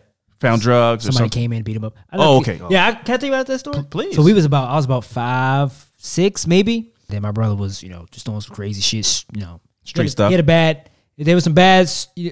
[0.40, 1.42] Found drugs or somebody something.
[1.42, 1.96] came in and beat him up.
[2.11, 2.59] I Oh, left okay.
[2.62, 3.83] you- Yeah, I, can I tell you about that story?
[3.90, 4.14] please.
[4.14, 6.92] So we was about, I was about five, six, maybe.
[7.09, 9.25] Then my brother was, you know, just doing some crazy shit.
[9.35, 10.29] You know, Street he had a- stuff.
[10.29, 10.90] He had a bad.
[11.19, 11.91] There was some bad,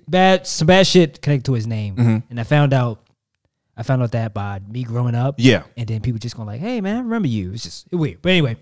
[0.08, 2.18] bad, some bad shit connected to his name, Mm-hmm.
[2.30, 3.00] and I found out.
[3.76, 5.34] I found out that by me growing up.
[5.38, 5.64] Yeah.
[5.76, 8.22] And then people just going like, "Hey man, I remember you." It's just weird.
[8.22, 8.56] But anyway,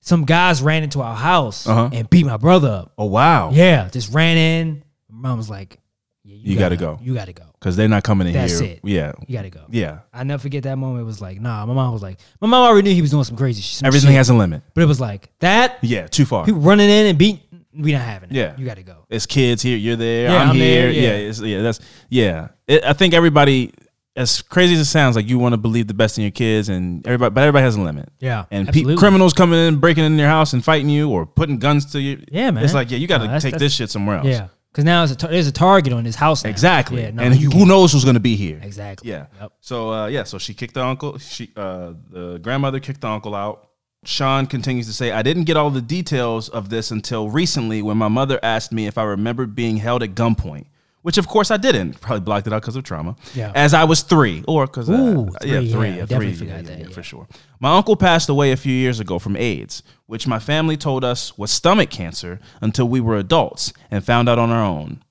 [0.00, 1.88] some guys ran into our house Uh-huh.
[1.90, 2.92] and beat my brother up.
[2.98, 3.50] Oh, wow.
[3.52, 4.82] Yeah, just ran in.
[5.10, 5.78] My mom was like,
[6.22, 6.98] "Yeah, You gotta go.
[7.02, 7.44] You gotta go.
[7.58, 8.72] Because they're not coming in That's here.
[8.72, 8.80] it.
[8.84, 9.12] Yeah.
[9.26, 10.00] You gotta go." Yeah.
[10.12, 11.00] I never forget that moment.
[11.00, 11.64] It was like, nah.
[11.64, 13.78] My mom was like, my mom already knew he was doing some crazy shit.
[13.78, 14.16] some Everything shit.
[14.16, 14.62] has a limit.
[14.74, 15.78] but it was like that.
[15.80, 16.08] Yeah.
[16.08, 16.44] Too far.
[16.44, 17.40] People running in and beat.
[17.78, 18.36] We not having it.
[18.36, 18.54] Yeah.
[18.56, 19.04] you got to go.
[19.10, 20.82] it's kids here, you're there, Yeah, I'm, I'm here.
[20.82, 21.28] there, yeah, yeah.
[21.28, 22.48] it's, yeah, that's yeah.
[22.66, 23.72] It, I think everybody,
[24.16, 26.68] as crazy as it sounds, like you want to believe the best in your kids,
[26.68, 28.08] and everybody, but everybody has a limit.
[28.18, 31.58] Yeah, And pe- criminals coming in, breaking in your house and fighting you, or putting
[31.58, 32.24] guns to you.
[32.32, 32.64] Yeah, man.
[32.64, 34.26] It's like yeah, you got to No, take that's- this shit somewhere else.
[34.26, 36.44] Yeah, because now a tar- there's a target on his house.
[36.44, 36.50] Now.
[36.50, 37.02] exactly.
[37.02, 38.58] Yeah, no, and who can't- knows who's gonna be here?
[38.62, 39.10] Exactly.
[39.10, 39.26] Yeah.
[39.40, 39.52] Yep.
[39.60, 41.18] So uh, yeah, so she kicked the uncle.
[41.18, 43.68] She uh, the grandmother kicked the uncle out.
[44.06, 47.96] Sean continues to say, I didn't get all the details of this until recently when
[47.96, 50.66] my mother asked me if I remembered being held at gunpoint,
[51.02, 51.92] which of course I didn't.
[52.00, 53.16] Probably blocked it out because of trauma.
[53.34, 53.52] Yeah.
[53.54, 56.46] As I was three, or because uh, Ooh, yeah, three, three, yeah, yeah, definitely three,
[56.46, 56.94] forgot yeah, that, yeah, yeah.
[56.94, 57.26] for sure.
[57.58, 61.36] My uncle passed away a few years ago from AIDS, which my family told us
[61.36, 65.02] was stomach cancer until we were adults and found out on our own.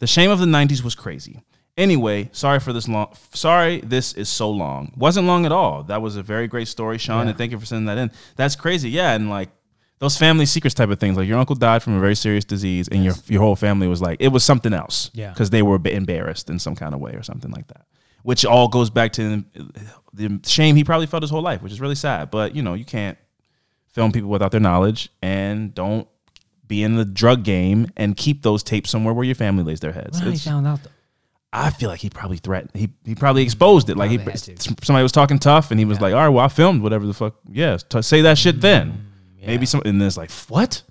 [0.00, 1.40] The shame of the 90s was crazy.
[1.80, 3.08] Anyway, sorry for this long.
[3.32, 4.92] Sorry, this is so long.
[4.96, 5.82] Wasn't long at all.
[5.84, 7.30] That was a very great story, Sean, Yeah.
[7.30, 8.10] and thank you for sending that in.
[8.36, 8.90] That's crazy.
[8.90, 9.48] Yeah, and like
[9.98, 11.16] those family secrets type of things.
[11.16, 14.02] Like your uncle died from a very serious disease, and your your whole family was
[14.02, 15.10] like it was something else.
[15.14, 15.30] Yeah.
[15.30, 17.86] because they were embarrassed in some kind of way or something like that.
[18.24, 19.42] Which all goes back to
[20.12, 22.30] the shame he probably felt his whole life, which is really sad.
[22.30, 23.16] But you know, you can't
[23.88, 26.06] film people without their knowledge, and don't
[26.68, 29.92] be in the drug game and keep those tapes somewhere where your family lays their
[29.92, 30.18] heads.
[30.20, 30.90] How he found out though?
[31.52, 32.70] I feel like he probably threatened.
[32.74, 33.96] He he probably exposed it.
[33.96, 34.74] Like he Probably to.
[34.82, 37.14] somebody was talking tough, and he was like, "All right, well, I filmed whatever the
[37.14, 37.34] fuck.
[37.50, 39.06] Yeah, t- say that shit mm, then.
[39.44, 40.82] Maybe some." And then it's like, "What?"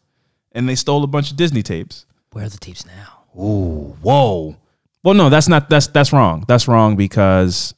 [0.51, 2.05] And they stole a bunch of Disney tapes.
[2.31, 3.23] Where are the tapes now?
[3.41, 4.57] Ooh, whoa.
[5.03, 5.69] Well, no, that's not.
[5.69, 6.43] That's that's wrong.
[6.47, 7.73] That's wrong because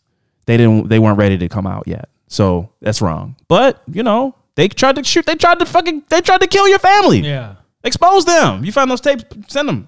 [0.46, 0.90] they didn't.
[0.90, 2.10] They weren't ready to come out yet.
[2.30, 3.36] So that's wrong.
[3.48, 5.26] But you know, they tried to shoot.
[5.28, 6.06] They tried to fucking.
[6.10, 7.20] They tried to kill your family.
[7.20, 7.56] Yeah.
[7.84, 8.64] Expose them.
[8.64, 9.88] You find those tapes, send them.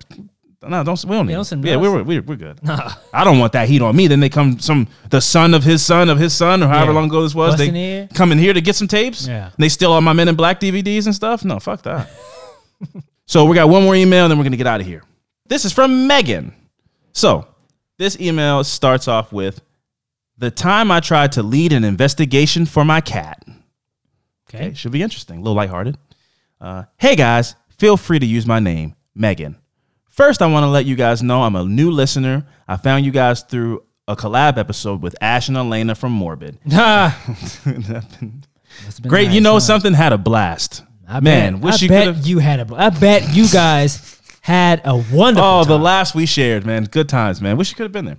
[0.67, 1.03] No, don't.
[1.05, 1.65] We don't need.
[1.67, 2.59] yeah, we're, we're we're good.
[3.13, 4.07] I don't want that heat on me.
[4.07, 6.95] Then they come some the son of his son of his son or however Yeah.
[6.99, 7.53] long ago this was.
[7.53, 9.27] Busting they come in here to get some tapes.
[9.27, 9.45] Yeah.
[9.45, 11.43] And they steal all my Men in Black DVDs and stuff.
[11.45, 12.09] No, fuck that.
[13.25, 15.03] so we got one more email, and then we're gonna get out of here.
[15.47, 16.53] This is from Megan.
[17.11, 17.47] So
[17.97, 19.61] this email starts off with
[20.37, 23.43] the time I tried to lead an investigation for my cat.
[24.49, 24.65] Okay.
[24.65, 25.37] Okay, should be interesting.
[25.37, 25.97] A little lighthearted.
[26.61, 29.57] Uh, hey guys, feel free to use my name, Megan.
[30.13, 32.45] First, I want to let you guys know I'm a new listener.
[32.67, 36.59] I found you guys through a collab episode with Ash and Alaina from Morbid.
[36.65, 37.81] Must have
[39.01, 39.91] been Great, you know something?
[39.91, 40.83] Had a blast.
[41.07, 42.75] I Man, bet, wish I you bet you had a.
[42.75, 45.49] I bet you guys had a wonderful.
[45.49, 45.81] Oh, the time.
[45.81, 46.83] last we shared, man.
[46.83, 47.57] Good times, man.
[47.57, 48.17] Wish you could have been there.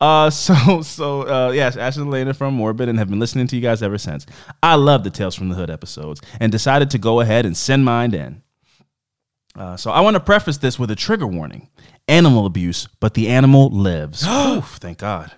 [0.00, 3.56] Uh, so so uh, yes, Ash and Alaina from Morbid, and have been listening to
[3.56, 4.24] you guys ever since.
[4.62, 7.84] I love the Tales from the Hood episodes, and decided to go ahead and send
[7.84, 8.40] mine in.
[9.56, 11.68] Uh, so I want to preface this with a trigger warning:
[12.08, 14.26] animal abuse, but the animal lives.
[14.28, 15.30] Oof, thank God.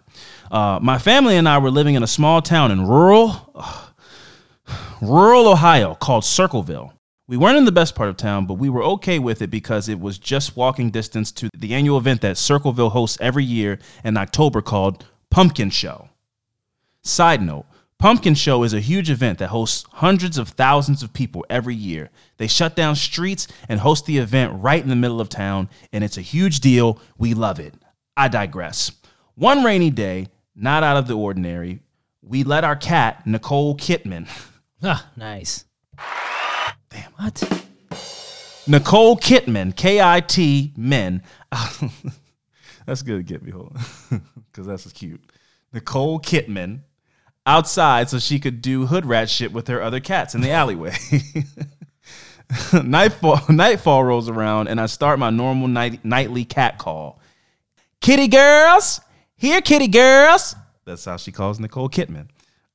[0.50, 3.52] Uh, my family and I were living in a small town in rural,
[5.02, 6.92] rural Ohio called Circleville.
[7.28, 9.88] We weren't in the best part of town, but we were okay with it because
[9.88, 14.16] it was just walking distance to the annual event that Circleville hosts every year in
[14.16, 16.08] October called Pumpkin Show.
[17.02, 17.66] Side note
[17.98, 22.10] Pumpkin Show is a huge event that hosts hundreds of thousands of people every year.
[22.36, 26.04] They shut down streets and host the event right in the middle of town, and
[26.04, 27.00] it's a huge deal.
[27.16, 27.74] We love it.
[28.16, 28.92] I digress.
[29.34, 31.80] One rainy day, not out of the ordinary,
[32.22, 34.28] we let our cat, Nicole Kitman,
[34.82, 35.64] Ah, nice.
[36.90, 37.12] Damn.
[37.12, 37.42] What?
[38.66, 41.22] Nicole Kitman, K I T men.
[42.86, 43.74] that's good to get me, hold
[44.10, 44.22] on.
[44.52, 45.20] Because that's cute.
[45.72, 46.80] Nicole Kitman
[47.46, 50.96] outside so she could do hood rat shit with her other cats in the alleyway.
[52.84, 57.20] nightfall, nightfall rolls around and I start my normal night, nightly cat call.
[58.00, 59.00] Kitty girls,
[59.36, 60.54] here, kitty girls.
[60.84, 62.28] That's how she calls Nicole Kitman.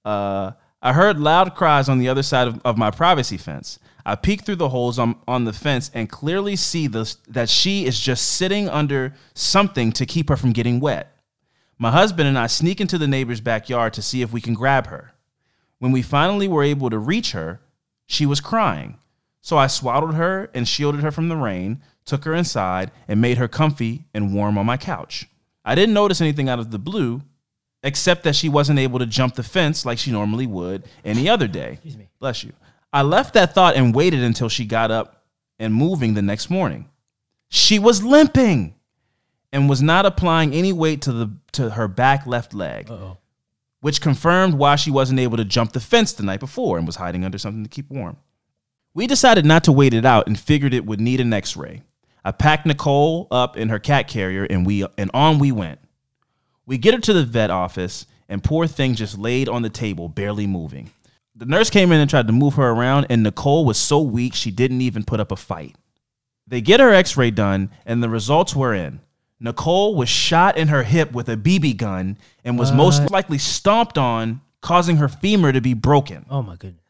[0.03, 3.77] Uh, I heard loud cries on the other side of, of my privacy fence.
[4.05, 7.99] I peek through the holes on, on the fence and clearly see that she is
[7.99, 11.10] just sitting under something to keep her from getting wet.
[11.81, 14.85] My husband and I sneak into the neighbor's backyard to see if we can grab
[14.85, 15.13] her.
[15.79, 17.59] When we finally were able to reach her,
[18.05, 18.99] she was crying.
[19.41, 23.39] So I swaddled her and shielded her from the rain, took her inside, and made
[23.39, 25.27] her comfy and warm on my couch.
[25.65, 27.23] I didn't notice anything out of the blue,
[27.81, 31.47] except that she wasn't able to jump the fence like she normally would any other
[31.47, 31.79] day.
[31.83, 32.09] me.
[32.19, 32.53] Bless you.
[32.93, 35.23] I left that thought and waited until she got up
[35.57, 36.91] and moving the next morning.
[37.49, 38.75] She was limping
[39.51, 43.17] and was not applying any weight to the to her back left leg, Uh-oh.
[43.81, 46.95] which confirmed why she wasn't able to jump the fence the night before and was
[46.95, 48.17] hiding under something to keep warm.
[48.93, 51.81] We decided not to wait it out and figured it would need an x-ray.
[52.23, 55.79] I packed Nicole up in her cat carrier and we and on we went.
[56.65, 60.07] We get her to the vet office and poor thing just laid on the table,
[60.07, 60.91] barely moving.
[61.35, 64.33] The nurse came in and tried to move her around, and Nicole was so weak
[64.33, 65.75] she didn't even put up a fight.
[66.47, 69.01] They get her x ray done, and the results were in.
[69.41, 73.97] Nicole was shot in her hip with a BB gun and was most likely stomped
[73.97, 76.25] on, causing her femur to be broken.
[76.29, 76.81] Oh my goodness.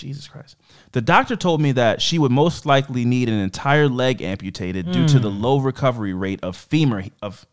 [0.00, 0.56] Jesus Christ.
[0.92, 5.06] The doctor told me that she would most likely need an entire leg amputated due
[5.06, 5.42] to the hmm.
[5.42, 7.46] low recovery rate of femur of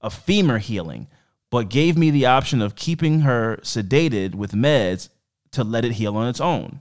[0.00, 1.06] of femur healing,
[1.48, 5.10] but gave me the option of keeping her sedated with meds
[5.52, 6.80] to let it heal on its own.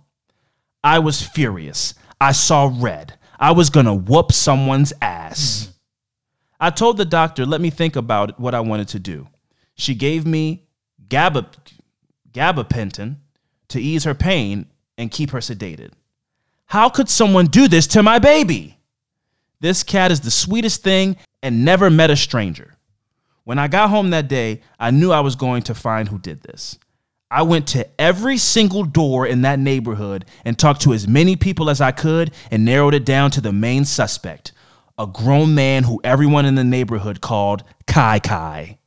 [0.84, 1.94] I was furious.
[2.20, 3.14] I saw red.
[3.40, 5.71] I was going to whoop someone's ass.
[6.62, 9.28] I told the doctor, let me think about what I wanted to do.
[9.74, 10.68] She gave me
[11.10, 11.50] gaba,
[12.32, 13.16] gabapentin
[13.70, 15.92] to ease her pain and keep her sedated.
[16.68, 18.78] How could someone do this to my baby?
[19.60, 22.76] This cat is the sweetest thing and never met a stranger.
[23.44, 26.42] When I got home that day, I knew I was going to find who did
[26.44, 26.78] this.
[27.32, 31.70] I went to every single door in that neighborhood and talked to as many people
[31.70, 34.52] as I could and narrowed it down to the main suspect,
[35.02, 38.78] a grown man who everyone in the neighborhood called Kai Kai.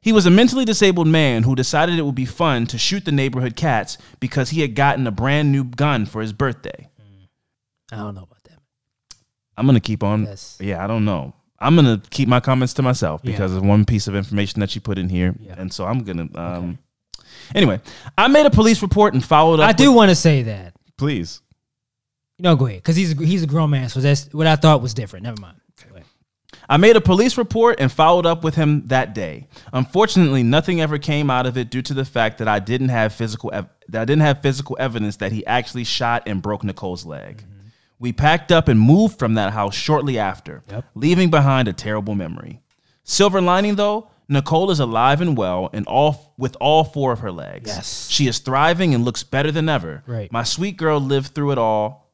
[0.00, 3.10] He was a mentally disabled man who decided it would be fun to shoot the
[3.12, 6.88] neighborhood cats because he had gotten a brand new gun for his birthday.
[7.90, 8.58] I don't know about that.
[9.56, 10.24] I'm gonna keep on.
[10.24, 10.56] Yes.
[10.60, 11.34] Yeah, I don't know.
[11.58, 13.32] I'm gonna keep my comments to myself Yeah.
[13.32, 15.56] because of one piece of information that you put in here, Yeah.
[15.58, 16.28] and so I'm gonna.
[16.36, 16.78] Um,
[17.54, 17.80] Anyway,
[18.16, 19.68] I made a police report and followed up.
[19.68, 20.74] I do want to say that.
[20.96, 21.40] please.
[22.38, 24.80] No, go ahead, because he's a, he's a grown man, so that's what I thought
[24.80, 25.24] was different.
[25.24, 25.56] Never mind.
[25.92, 26.04] Ahead.
[26.68, 29.48] I made a police report and followed up with him that day.
[29.72, 33.12] Unfortunately, nothing ever came out of it due to the fact that I didn't have
[33.12, 37.04] physical ev- that I didn't have physical evidence that he actually shot and broke Nicole's
[37.06, 37.38] leg.
[37.38, 37.68] Mm-hmm.
[37.98, 40.84] We packed up and moved from that house shortly after, Yep.
[40.94, 42.60] leaving behind a terrible memory.
[43.02, 47.32] Silver lining though, Nicole is alive and well and all with all four of her
[47.32, 47.68] legs.
[47.68, 48.08] Yes.
[48.10, 50.02] She is thriving and looks better than ever.
[50.06, 50.30] Right.
[50.30, 52.07] My sweet girl lived through it all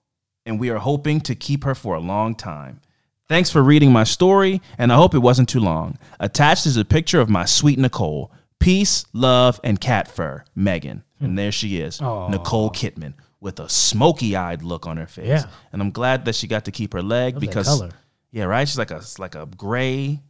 [0.47, 2.81] and we are hoping to keep her for a long time.
[3.29, 5.99] Thanks for reading my story, and I hope it wasn't too long.
[6.21, 8.31] Attached is a picture of my sweet Nicole.
[8.61, 11.03] Peace, love, and cat fur, Megan.
[11.21, 12.29] And there she is, Aw.
[12.29, 15.27] Nicole Kitman, with a smoky eyed look on her face.
[15.27, 15.45] Yeah.
[15.73, 17.83] And I'm glad that she got to keep her leg because,
[18.31, 18.69] yeah, right?
[18.69, 20.21] She's like a, like a gray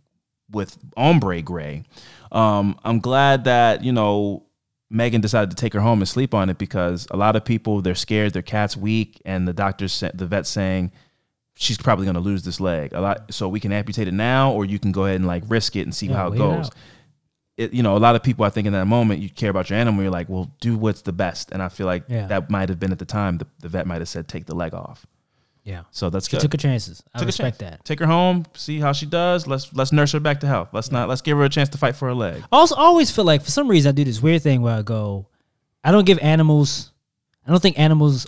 [0.50, 1.82] with ombre gray.
[2.30, 4.46] Um, I'm glad that, you know,
[4.90, 7.80] Megan decided to take her home and sleep on it because a lot of people
[7.80, 10.92] they're scared their cat's weak and the doctor's sa- the vet saying
[11.56, 13.32] she's probably going to lose this leg a lot.
[13.32, 15.82] So we can amputate it now, or you can go ahead and like risk it
[15.82, 16.70] and see Yeah, how it goes.
[17.56, 19.70] It, you know, a lot of people, I think, in that moment, you care about
[19.70, 20.02] your animal.
[20.02, 21.52] You're like, well, do what's the best.
[21.52, 22.26] And I feel like Yeah.
[22.26, 24.56] that might have been at the time the, the vet might have said, take the
[24.56, 25.06] leg off.
[25.64, 25.82] Yeah.
[25.90, 26.40] So that's She good.
[26.42, 27.02] took her chances.
[27.14, 27.84] I Took respect that.
[27.86, 29.46] Take her home, see how she does.
[29.46, 30.68] Let's let's nurse her back to health.
[30.72, 32.42] Let's not let's give her a chance to fight for her leg.
[32.42, 34.82] I Also, always feel like for some reason I do this weird thing where I
[34.82, 35.26] go,
[35.82, 36.92] I don't give animals,
[37.46, 38.26] I don't think animals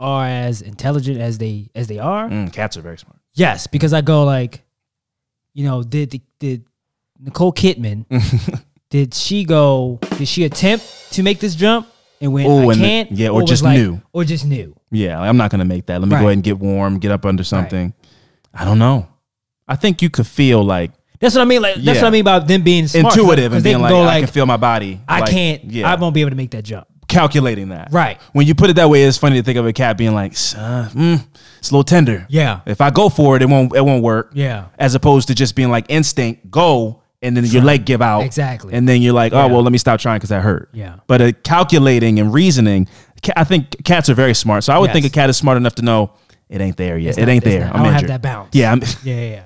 [0.00, 2.28] are as intelligent as they as they are.
[2.28, 3.18] Mm, cats are very smart.
[3.34, 4.62] Yes, because I go like,
[5.54, 6.64] you know, did did
[7.20, 8.04] Nicole Kidman
[8.90, 10.00] did she go?
[10.16, 11.86] Did she attempt to make this jump
[12.20, 13.12] and went Oh, I and can't?
[13.12, 14.00] yeah, or was just like- knew.
[14.12, 14.74] or just new.
[14.90, 16.00] Yeah, I'm not gonna make that.
[16.00, 16.20] Let me Right.
[16.20, 17.92] go ahead and get warm, get up under something.
[18.54, 19.06] I don't know.
[19.66, 21.60] I think you could feel like That's what I mean.
[21.62, 22.02] Like that's Yeah.
[22.02, 24.46] what I mean about them being smart, intuitive and being can like, I can feel
[24.46, 25.00] my body.
[25.08, 25.64] I Like, can't.
[25.64, 26.86] Yeah, I won't be able to make that jump.
[27.08, 27.88] calculating that.
[27.90, 28.18] Right.
[28.34, 30.32] When you put it that way, it's funny to think of a cat being like,
[30.56, 31.24] uh, mm,
[31.58, 32.26] it's a little tender.
[32.28, 32.60] Yeah.
[32.66, 34.30] If I go for it, it won't it won't work.
[34.34, 34.64] Yeah.
[34.78, 38.20] As opposed to just being like instinct, go, and then your leg give out.
[38.24, 38.72] Exactly.
[38.74, 39.52] And then you're like, oh Yeah.
[39.52, 40.68] well, let me stop trying because that hurt.
[40.72, 40.96] Yeah.
[41.06, 42.88] But uh, calculating and reasoning,
[43.22, 44.64] ca- I think cats are very smart.
[44.64, 44.94] So I would Yes.
[44.94, 46.12] think a cat is smart enough to know
[46.48, 47.10] it ain't there yet.
[47.10, 47.60] It's it not- ain't there.
[47.66, 48.54] not- I'm I don't have that bounce.
[48.54, 49.44] Yeah, I'm, Yeah, yeah, yeah.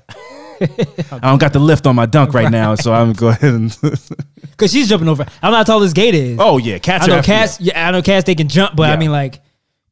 [1.13, 3.77] I don't got the lift on my dunk right now, so I'm go ahead and.
[4.53, 5.23] Because she's jumping over.
[5.23, 6.37] I don't know how tall this gate is.
[6.41, 7.59] oh yeah, cats I know are cats.
[7.61, 8.27] Yeah, I know cats.
[8.27, 8.93] They can jump, but Yeah.
[8.95, 9.41] I mean, like,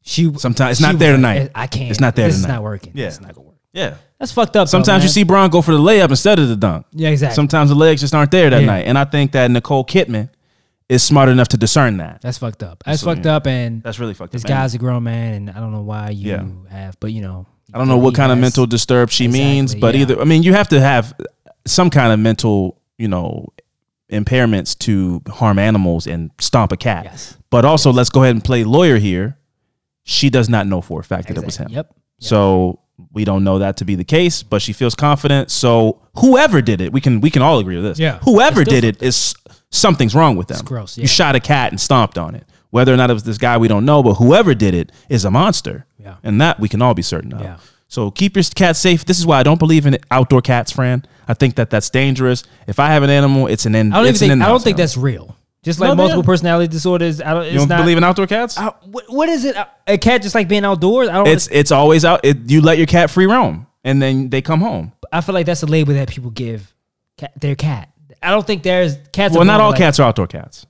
[0.03, 1.51] she Sometimes it's she not there tonight.
[1.55, 1.89] I can't.
[1.91, 2.53] It's not there is tonight.
[2.55, 2.93] not working.
[2.95, 3.07] Yeah.
[3.07, 3.50] it's not gonna work.
[3.73, 3.95] Yeah.
[4.19, 4.67] That's fucked up.
[4.67, 6.85] though, Sometimes you see Bron go for the layup instead of the dunk.
[6.91, 7.35] Yeah, exactly.
[7.35, 8.65] Sometimes the legs just aren't there that Yeah.
[8.67, 10.29] night, and I think that Nicole Kidman
[10.89, 12.19] is smart enough to discern that.
[12.21, 12.83] That's fucked up.
[12.85, 14.49] That's fucked up, and That's really fucked this up.
[14.49, 14.57] man.
[14.59, 16.43] guy's a grown man, and I don't know why you Yeah.
[16.69, 19.25] have, but you know, I don't know what he kind of has- mental disturbed she
[19.25, 20.01] Exactly, means, but yeah.
[20.01, 21.13] either I mean, you have to have
[21.65, 23.47] some kind of mental, you know,
[24.11, 27.05] impairments to harm animals and stomp a cat.
[27.05, 27.37] Yes.
[27.49, 29.37] But also, let's go ahead and play lawyer here.
[30.03, 31.67] She does not know for a fact that it was him.
[31.69, 31.93] Yep.
[32.19, 32.80] So
[33.11, 35.51] we don't know that to be the case, but she feels confident.
[35.51, 37.99] So whoever did it, we can we can all agree with this.
[37.99, 38.19] Yeah.
[38.19, 39.33] Whoever did it is
[39.69, 40.55] something's wrong with them.
[40.55, 41.03] It's gross, yeah.
[41.03, 42.45] You shot a cat and stomped on it.
[42.69, 45.25] Whether or not it was this guy, we don't know, but whoever did it is
[45.25, 45.85] a monster.
[45.97, 46.17] Yeah.
[46.23, 47.41] And that we can all be certain of.
[47.41, 47.57] Yeah.
[47.87, 49.03] So keep your cat safe.
[49.03, 51.05] This is why I don't believe in outdoor cats, Fran.
[51.27, 52.43] I think that that's dangerous.
[52.65, 53.91] If I have an animal, it's an in.
[53.91, 54.31] I don't even think.
[54.41, 54.77] I don't think animal.
[54.77, 55.35] that's real.
[55.63, 56.25] Just like No, they multiple are.
[56.25, 57.43] personality disorders, I don't.
[57.43, 58.57] It's You don't not, believe in outdoor cats?
[58.57, 59.55] I- what, what is it?
[59.87, 61.07] A cat just like being outdoors?
[61.07, 61.27] I don't.
[61.27, 62.21] it's it's always out.
[62.23, 64.91] It, you let your cat free roam, and then they come home.
[65.11, 66.73] I feel like that's a label that people give
[67.17, 67.89] cat, their cat.
[68.23, 69.35] I don't think there's cats.
[69.35, 70.65] are Well, not born all like- cats are outdoor cats.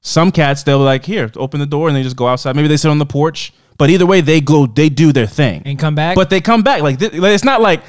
[0.00, 2.56] Some cats they'll be like here, open the door, and they just go outside.
[2.56, 5.62] Maybe they sit on the porch, but either way, they go, they do their thing,
[5.66, 6.16] and come back.
[6.16, 6.82] but they come back.
[6.82, 7.82] Like, th- like, it's not like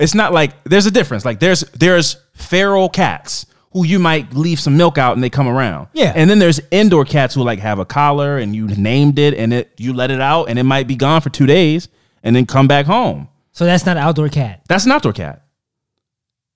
[0.00, 1.24] it's not like there's a difference.
[1.26, 5.46] Like there's there's feral cats who you might leave some milk out and they come
[5.46, 5.88] around.
[5.92, 6.12] Yeah.
[6.14, 9.52] and then there's indoor cats who like have a collar and you named it and
[9.52, 11.88] it you let it out and it might be gone for two days
[12.22, 13.28] and then come back home.
[13.52, 14.62] so that's not an outdoor cat.
[14.68, 15.44] That's an outdoor cat.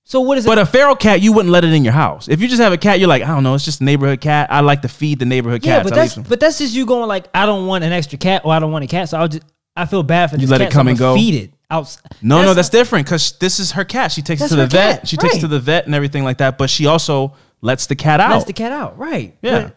[0.07, 0.49] So what is it?
[0.49, 2.29] But a feral cat, you wouldn't let it in your house.
[2.29, 4.21] If you just have a cat, you're like, I don't know, it's just a neighborhood
[4.21, 4.53] cat.
[4.53, 5.91] I like to feed the neighborhood yeah, cats.
[5.91, 8.43] but I that's but that's just you going like I don't want an extra cat
[8.45, 9.45] or I don't want a cat, so I'll just
[9.77, 11.15] I feel bad for You this let it cat, so come I'm and go?
[11.15, 11.51] Feed it
[12.23, 14.13] no, no, that's different because this is her cat.
[14.13, 15.01] She takes it to the vet.
[15.01, 16.59] cat, She takes it to the vet and everything like that.
[16.59, 18.31] But she also lets the cat out.
[18.31, 19.37] That's the cat out, right?
[19.43, 19.63] Yeah.
[19.63, 19.77] But,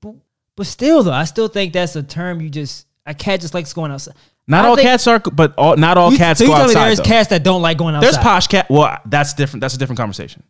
[0.00, 0.14] but,
[0.56, 3.72] but still though, I still think that's a term you just a cat just likes
[3.72, 4.14] going outside.
[4.46, 6.86] not all cats are, but all, not all You, cats so you go outside.
[6.86, 7.04] there's though.
[7.04, 8.06] cats that don't like going outside.
[8.12, 8.66] There's posh cat.
[8.68, 9.60] Well, that's different.
[9.62, 10.42] That's a different conversation.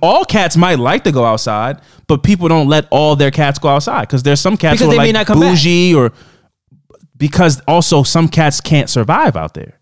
[0.00, 3.68] All cats might like to go outside, but people don't let all their cats go
[3.68, 5.50] outside because there's some cats Because who are like come back.
[5.50, 6.12] bougie or
[7.16, 9.78] because also some cats can't survive out there.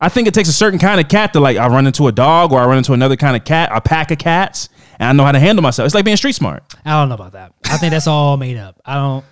[0.00, 2.12] I think it takes a certain kind of cat to like I run into a
[2.12, 5.12] dog or I run into another kind of cat, a pack of cats, and I
[5.12, 5.86] know how to handle myself.
[5.86, 6.62] It's like being street smart.
[6.84, 7.52] I don't know about that.
[7.64, 8.80] I think that's all made up.
[8.84, 9.24] I don't.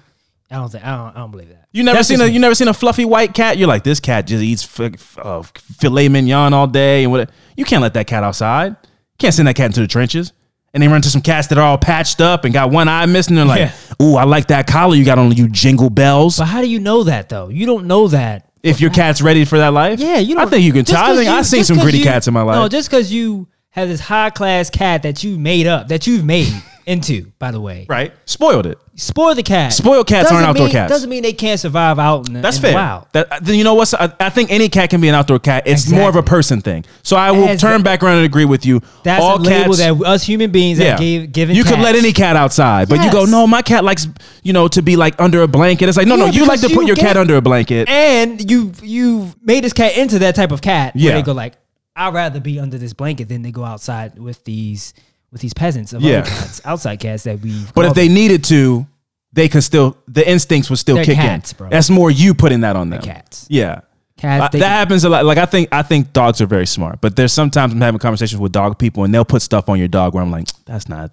[0.50, 0.84] I don't think.
[0.84, 1.16] I don't.
[1.16, 1.66] I don't believe that.
[1.72, 2.32] You never That's seen a me.
[2.32, 3.58] you never seen a fluffy white cat.
[3.58, 7.30] You're like this cat just eats f- uh, filet mignon all day and what.
[7.56, 8.76] You can't let that cat outside.
[9.18, 10.32] Can't send that cat into the trenches.
[10.74, 13.06] And they run into some cats that are all patched up and got one eye
[13.06, 13.36] missing.
[13.36, 13.72] They're like, Yeah.
[14.02, 16.78] "Ooh, I like that collar you got on you, jingle bells." But how do you
[16.78, 17.48] know that though?
[17.48, 18.47] You don't know that.
[18.62, 20.34] If your cat's ready for that life, Yeah, you.
[20.34, 21.04] Know, I think you can just tell.
[21.04, 22.56] I 'cause think you- I've seen just some 'cause gritty you- cats in my life.
[22.56, 26.24] No, just because you have this high class cat that you made up, that you've
[26.24, 26.52] made
[26.86, 27.86] into, by the way.
[27.88, 28.12] right?
[28.24, 28.78] Spoiled it.
[28.98, 29.72] Spoil the cat.
[29.72, 30.90] Spoiled cats Doesn't aren't outdoor mean- cats.
[30.92, 32.74] Doesn't mean they can't survive out in the, That's in the fair.
[32.76, 33.06] wild.
[33.12, 33.94] That then you know what?
[33.94, 35.62] I, I think any cat can be an outdoor cat.
[35.66, 36.84] It's more of a person thing.
[37.04, 38.82] So I will As turn the- back around and agree with you.
[39.04, 41.54] That's All a label cats, that us human beings yeah, have gave, given.
[41.54, 41.98] you could let cats.
[42.04, 43.30] any cat outside, but you go, Yes.
[43.30, 44.08] no, my cat likes
[44.42, 45.88] you know to be like under a blanket.
[45.88, 47.36] It's like, no, no, Yeah, you like to because put you your cat get- under
[47.36, 47.88] a blanket.
[47.88, 50.94] and you you made this cat into that type of cat.
[50.96, 51.10] Yeah.
[51.12, 51.54] where they go like,
[51.94, 54.92] I'd rather be under this blanket than to go outside with these
[55.32, 56.18] with these peasants of Yeah.
[56.20, 57.64] other cats, outside cats that we.
[57.74, 58.86] But if they needed to,
[59.32, 61.58] they could still the instincts would still They're kick cats, in.
[61.58, 61.68] bro.
[61.68, 63.02] That's more you putting that on them.
[63.02, 63.46] cats.
[63.50, 63.80] Yeah.
[64.16, 65.24] Cats, they- that happens a lot.
[65.24, 68.40] Like I think I think dogs are very smart, but there's sometimes I'm having conversations
[68.40, 71.12] with dog people and they'll put stuff on your dog where I'm like, that's not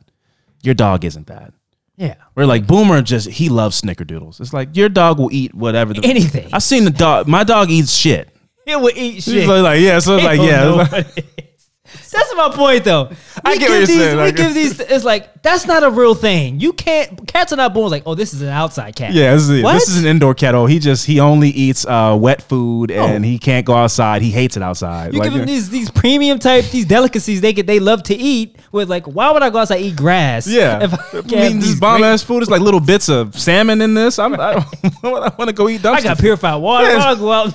[0.64, 1.54] your dog isn't that.
[1.98, 4.40] yeah, We're like Boomer just he loves snickerdoodles.
[4.42, 6.50] It's like your dog will eat whatever the anything.
[6.52, 7.28] I've seen the dog.
[7.28, 8.30] My dog eats shit.
[8.66, 9.36] It will eat shit.
[9.36, 11.04] He's like, like, yeah, so it's like yeah.
[11.96, 12.28] don't know it's like- what it is.
[12.28, 13.04] That's my point, though.
[13.10, 13.16] We
[13.52, 14.80] I get what give you're these, saying, We like- give these.
[14.80, 16.60] It's like that's not a real thing.
[16.60, 17.28] You can't.
[17.28, 19.14] Cats are not born like, oh, this is an outside cat.
[19.14, 19.74] Yeah, this is, What?
[19.74, 20.56] this is an indoor cat.
[20.56, 23.28] Oh, he just he only eats uh, wet food and Oh.
[23.28, 24.22] he can't go outside.
[24.22, 25.14] He hates it outside.
[25.14, 25.54] You Like, give them yeah.
[25.56, 28.56] these these premium type these delicacies they get they love to eat.
[28.72, 30.48] With like, why would I go outside and eat grass?
[30.48, 32.62] Yeah, if I I can't mean, have this these bomb great- ass food is like
[32.62, 34.20] little bits of salmon in this.
[34.20, 34.66] I'm, I don't.
[35.04, 35.96] I want to go eat dumpster.
[35.96, 36.88] I got purified water.
[36.88, 37.54] I'll go out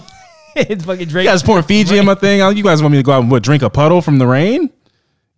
[0.57, 1.25] and fucking drink.
[1.27, 2.39] You guys pouring Fiji in my thing.
[2.57, 4.71] You guys want me to go out and what, drink a puddle from the rain?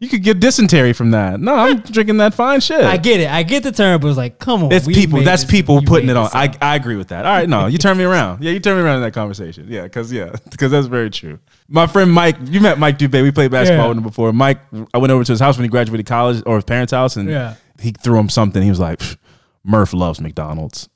[0.00, 1.38] You could get dysentery from that.
[1.38, 2.82] No, I'm drinking that fine shit.
[2.84, 3.30] I get it.
[3.30, 4.72] I get the term, but it's like, come on.
[4.72, 5.18] it's we people.
[5.20, 6.24] made That's this- people putting made it on.
[6.24, 6.56] this I, up.
[6.60, 7.24] I agree with that.
[7.24, 8.42] All right, no, you turn me around.
[8.42, 9.66] Yeah, you turn me around in that conversation.
[9.68, 11.38] Yeah, because yeah, because that's very true.
[11.68, 13.22] My friend Mike, you met Mike Dubé.
[13.22, 13.88] We played basketball Yeah.
[13.90, 14.32] with him before.
[14.32, 14.58] Mike,
[14.92, 17.28] I went over to his house when he graduated college or his parents' house, and
[17.30, 17.54] Yeah.
[17.80, 18.60] he threw him something.
[18.60, 19.16] He was like, "Pff,
[19.62, 20.88] Murph loves McDonald's.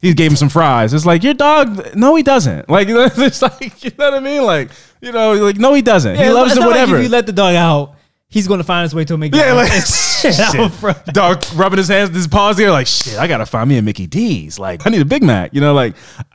[0.00, 0.94] He gave him some fries.
[0.94, 1.94] It's like your dog.
[1.94, 2.70] No, he doesn't.
[2.70, 4.42] Like it's like you know what I mean.
[4.44, 4.70] Like
[5.00, 6.16] you know, like no, he doesn't.
[6.16, 6.60] Yeah, he loves it.
[6.60, 6.96] like Whatever.
[6.96, 7.96] if you let the dog out,
[8.28, 9.46] he's going to find his way to a McDonald's.
[9.46, 9.72] Yeah, like
[10.20, 10.54] Shit, shit.
[10.60, 11.04] out front.
[11.06, 13.18] Dog rubbing his hands, his paws here, like shit.
[13.18, 14.58] I gotta find me a Mickey D's.
[14.58, 15.52] Like I need a Big Mac.
[15.54, 15.94] You know, like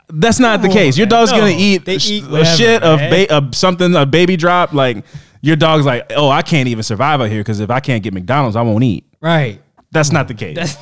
[0.10, 0.96] that's not the case.
[0.96, 3.10] on, Your dog's No, gonna eat, they eat a shit of man.
[3.28, 4.74] ba- of something, a baby drop.
[4.74, 5.04] Like
[5.42, 8.14] your dog's like, oh, I can't even survive out here because if I can't get
[8.14, 9.06] McDonald's, I won't eat.
[9.22, 9.62] Right.
[9.92, 10.56] That's not the case.
[10.56, 10.76] That's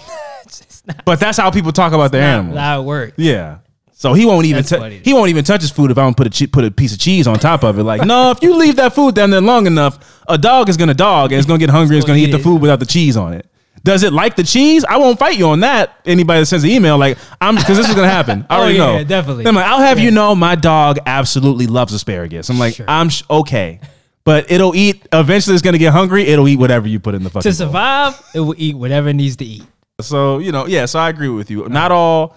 [0.86, 2.58] not but that's how people talk about their animals.
[2.58, 3.14] how it works.
[3.18, 3.60] Yeah.
[3.92, 5.00] So he won't even That's funny.
[5.04, 6.92] he won't even touch his food if I don't put a che- put a piece
[6.94, 7.84] of cheese on top of it.
[7.84, 10.94] Like, no, if you leave that food down there long enough, a dog is gonna
[10.94, 11.96] dog and it's gonna get hungry.
[11.98, 13.46] It's gonna eat the food without the cheese on it.
[13.86, 14.84] Does it like the cheese?
[14.84, 16.00] I won't fight you on that.
[16.06, 18.46] Anybody that sends an email, like I'm, because this is gonna happen.
[18.50, 19.04] I Oh, already yeah, know.
[19.06, 19.46] definitely.
[19.48, 22.50] I'm like, I'll have you know, my dog absolutely loves asparagus.
[22.50, 22.80] I'm like.
[22.88, 23.80] I'm sh- okay,
[24.26, 25.08] but it'll eat.
[25.14, 26.24] Eventually, it's gonna get hungry.
[26.28, 27.50] It'll eat whatever you put in the fucking.
[27.52, 27.68] To bowl.
[27.68, 29.64] survive, it will eat whatever it needs to eat.
[30.02, 30.86] So you know, yeah.
[30.86, 31.66] So I agree with you.
[31.66, 32.36] Uh, Not all.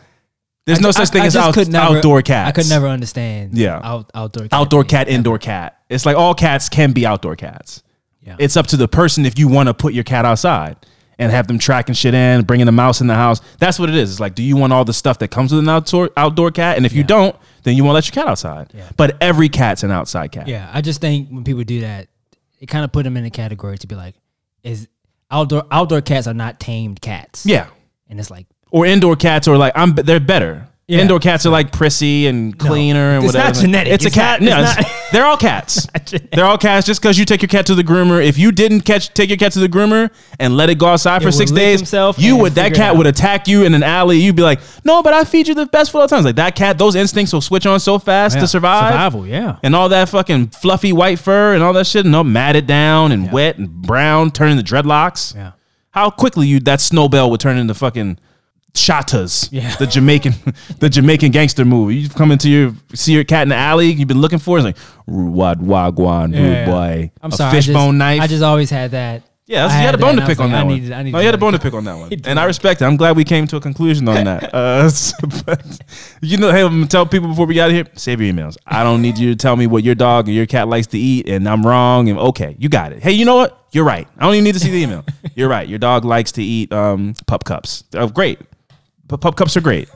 [0.66, 2.48] There's no I- such I- thing I as just out, could never- outdoor cats.
[2.48, 3.56] I could never understand.
[3.56, 3.80] Yeah.
[3.84, 4.88] Out, outdoor cat outdoor thing.
[4.90, 5.78] cat, indoor cat.
[5.88, 7.82] It's like all cats can be outdoor cats.
[8.20, 8.34] Yeah.
[8.40, 10.76] It's up to the person if you want to put your cat outside
[11.20, 13.40] and have them tracking shit in, bringing a mouse in the house.
[13.60, 14.10] That's what it is.
[14.10, 16.76] It's like, do you want all the stuff that comes with an outdoor outdoor cat?
[16.76, 17.06] And if you Yeah.
[17.06, 18.72] don't, then you won't let your cat outside.
[18.74, 18.88] Yeah.
[18.96, 20.48] But every cat's an outside cat.
[20.48, 22.08] Yeah, I just think when people do that,
[22.58, 24.16] it kind of put them in a category to be like,
[24.64, 24.88] is
[25.30, 27.46] outdoor outdoor cats are not tamed cats.
[27.46, 27.68] Yeah.
[28.08, 29.94] and it's like Or indoor cats are like I'm.
[29.94, 30.68] They're better.
[30.88, 31.00] Yeah.
[31.00, 33.48] Indoor cats are like prissy and cleaner and it's whatever.
[33.50, 33.92] It's not genetic.
[33.92, 34.40] It's, a It's cat.
[34.40, 35.88] not- no, it's not- they're all cats.
[36.32, 36.86] they're all cats.
[36.86, 39.36] Just because you take your cat to the groomer, if you didn't catch take your
[39.36, 42.72] cat to the groomer and let it go outside for six days, you would that
[42.74, 44.18] cat would attack you in an alley.
[44.18, 46.24] You'd be like, no, but I feed you the best food all the times.
[46.24, 48.92] Like that cat, those instincts will switch on so fast Yeah, to survive.
[48.92, 49.26] survival.
[49.26, 52.68] Yeah, And all that fucking fluffy white fur and all that shit, and all matted
[52.68, 55.34] down and wet and brown, turning the dreadlocks.
[55.34, 55.52] yeah.
[55.90, 58.20] How quickly you that snowbell would turn into fucking
[58.74, 59.74] Shottas, Yeah.
[59.76, 60.34] the Jamaican,
[60.80, 61.96] the Jamaican gangster movie.
[61.96, 64.58] You come into your see your cat in the alley you've been looking for.
[64.58, 66.66] It's like wad wagwan, rude Yeah.
[66.66, 67.52] boy, I'm a sorry.
[67.56, 68.20] Fishbone knife.
[68.20, 69.22] I just always had that.
[69.46, 70.74] yeah, you had a bone to pick on like, that I one.
[70.74, 72.44] needed- I needed no, you had a bone to pick on that one, and I
[72.44, 72.84] respect it.
[72.84, 74.50] I'm glad we came to a conclusion on that.
[74.52, 74.90] Uh,
[75.46, 75.80] but,
[76.20, 78.56] you know, hey, I'm gonna tell people before we got here, save your emails.
[78.66, 80.98] I don't need you to tell me what your dog or your cat likes to
[80.98, 82.08] eat, and I'm wrong.
[82.10, 83.02] And okay, you got it.
[83.02, 83.66] Hey, you know what?
[83.72, 84.06] You're right.
[84.18, 85.04] I don't even need to see the email.
[85.34, 85.66] You're right.
[85.68, 87.84] Your dog likes to eat um, pup cups.
[87.94, 88.40] Oh, great.
[89.08, 89.88] But pup cups are great.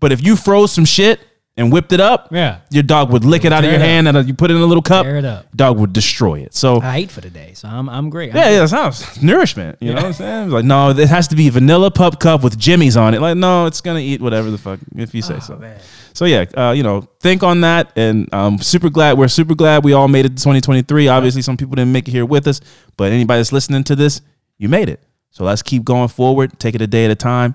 [0.00, 1.20] But if you froze some shit
[1.56, 2.58] and whipped it up, Yeah.
[2.70, 4.54] your dog would lick it out of tear your it hand, and you put it
[4.54, 5.04] in a little cup.
[5.04, 5.46] Tear it up.
[5.54, 6.54] Dog would destroy it.
[6.54, 8.34] So I ate for the day, so I'm I'm great.
[8.34, 9.76] yeah, yeah, that sounds nourishment.
[9.80, 10.50] You know what I'm saying?
[10.50, 13.20] Like, no, it has to be vanilla pup cup with Jimmy's on it.
[13.20, 15.54] Like, no, it's gonna eat whatever the fuck if you say so.
[15.54, 15.78] Oh, man.
[16.14, 19.84] So yeah, uh, you know, think on that, and um, super glad we're super glad
[19.84, 21.08] we all made it to 2023.
[21.08, 22.60] Obviously, some people didn't make it here with us,
[22.96, 24.20] but anybody that's listening to this,
[24.58, 25.00] you made it.
[25.30, 26.58] So let's keep going forward.
[26.58, 27.54] Take it a day at a time.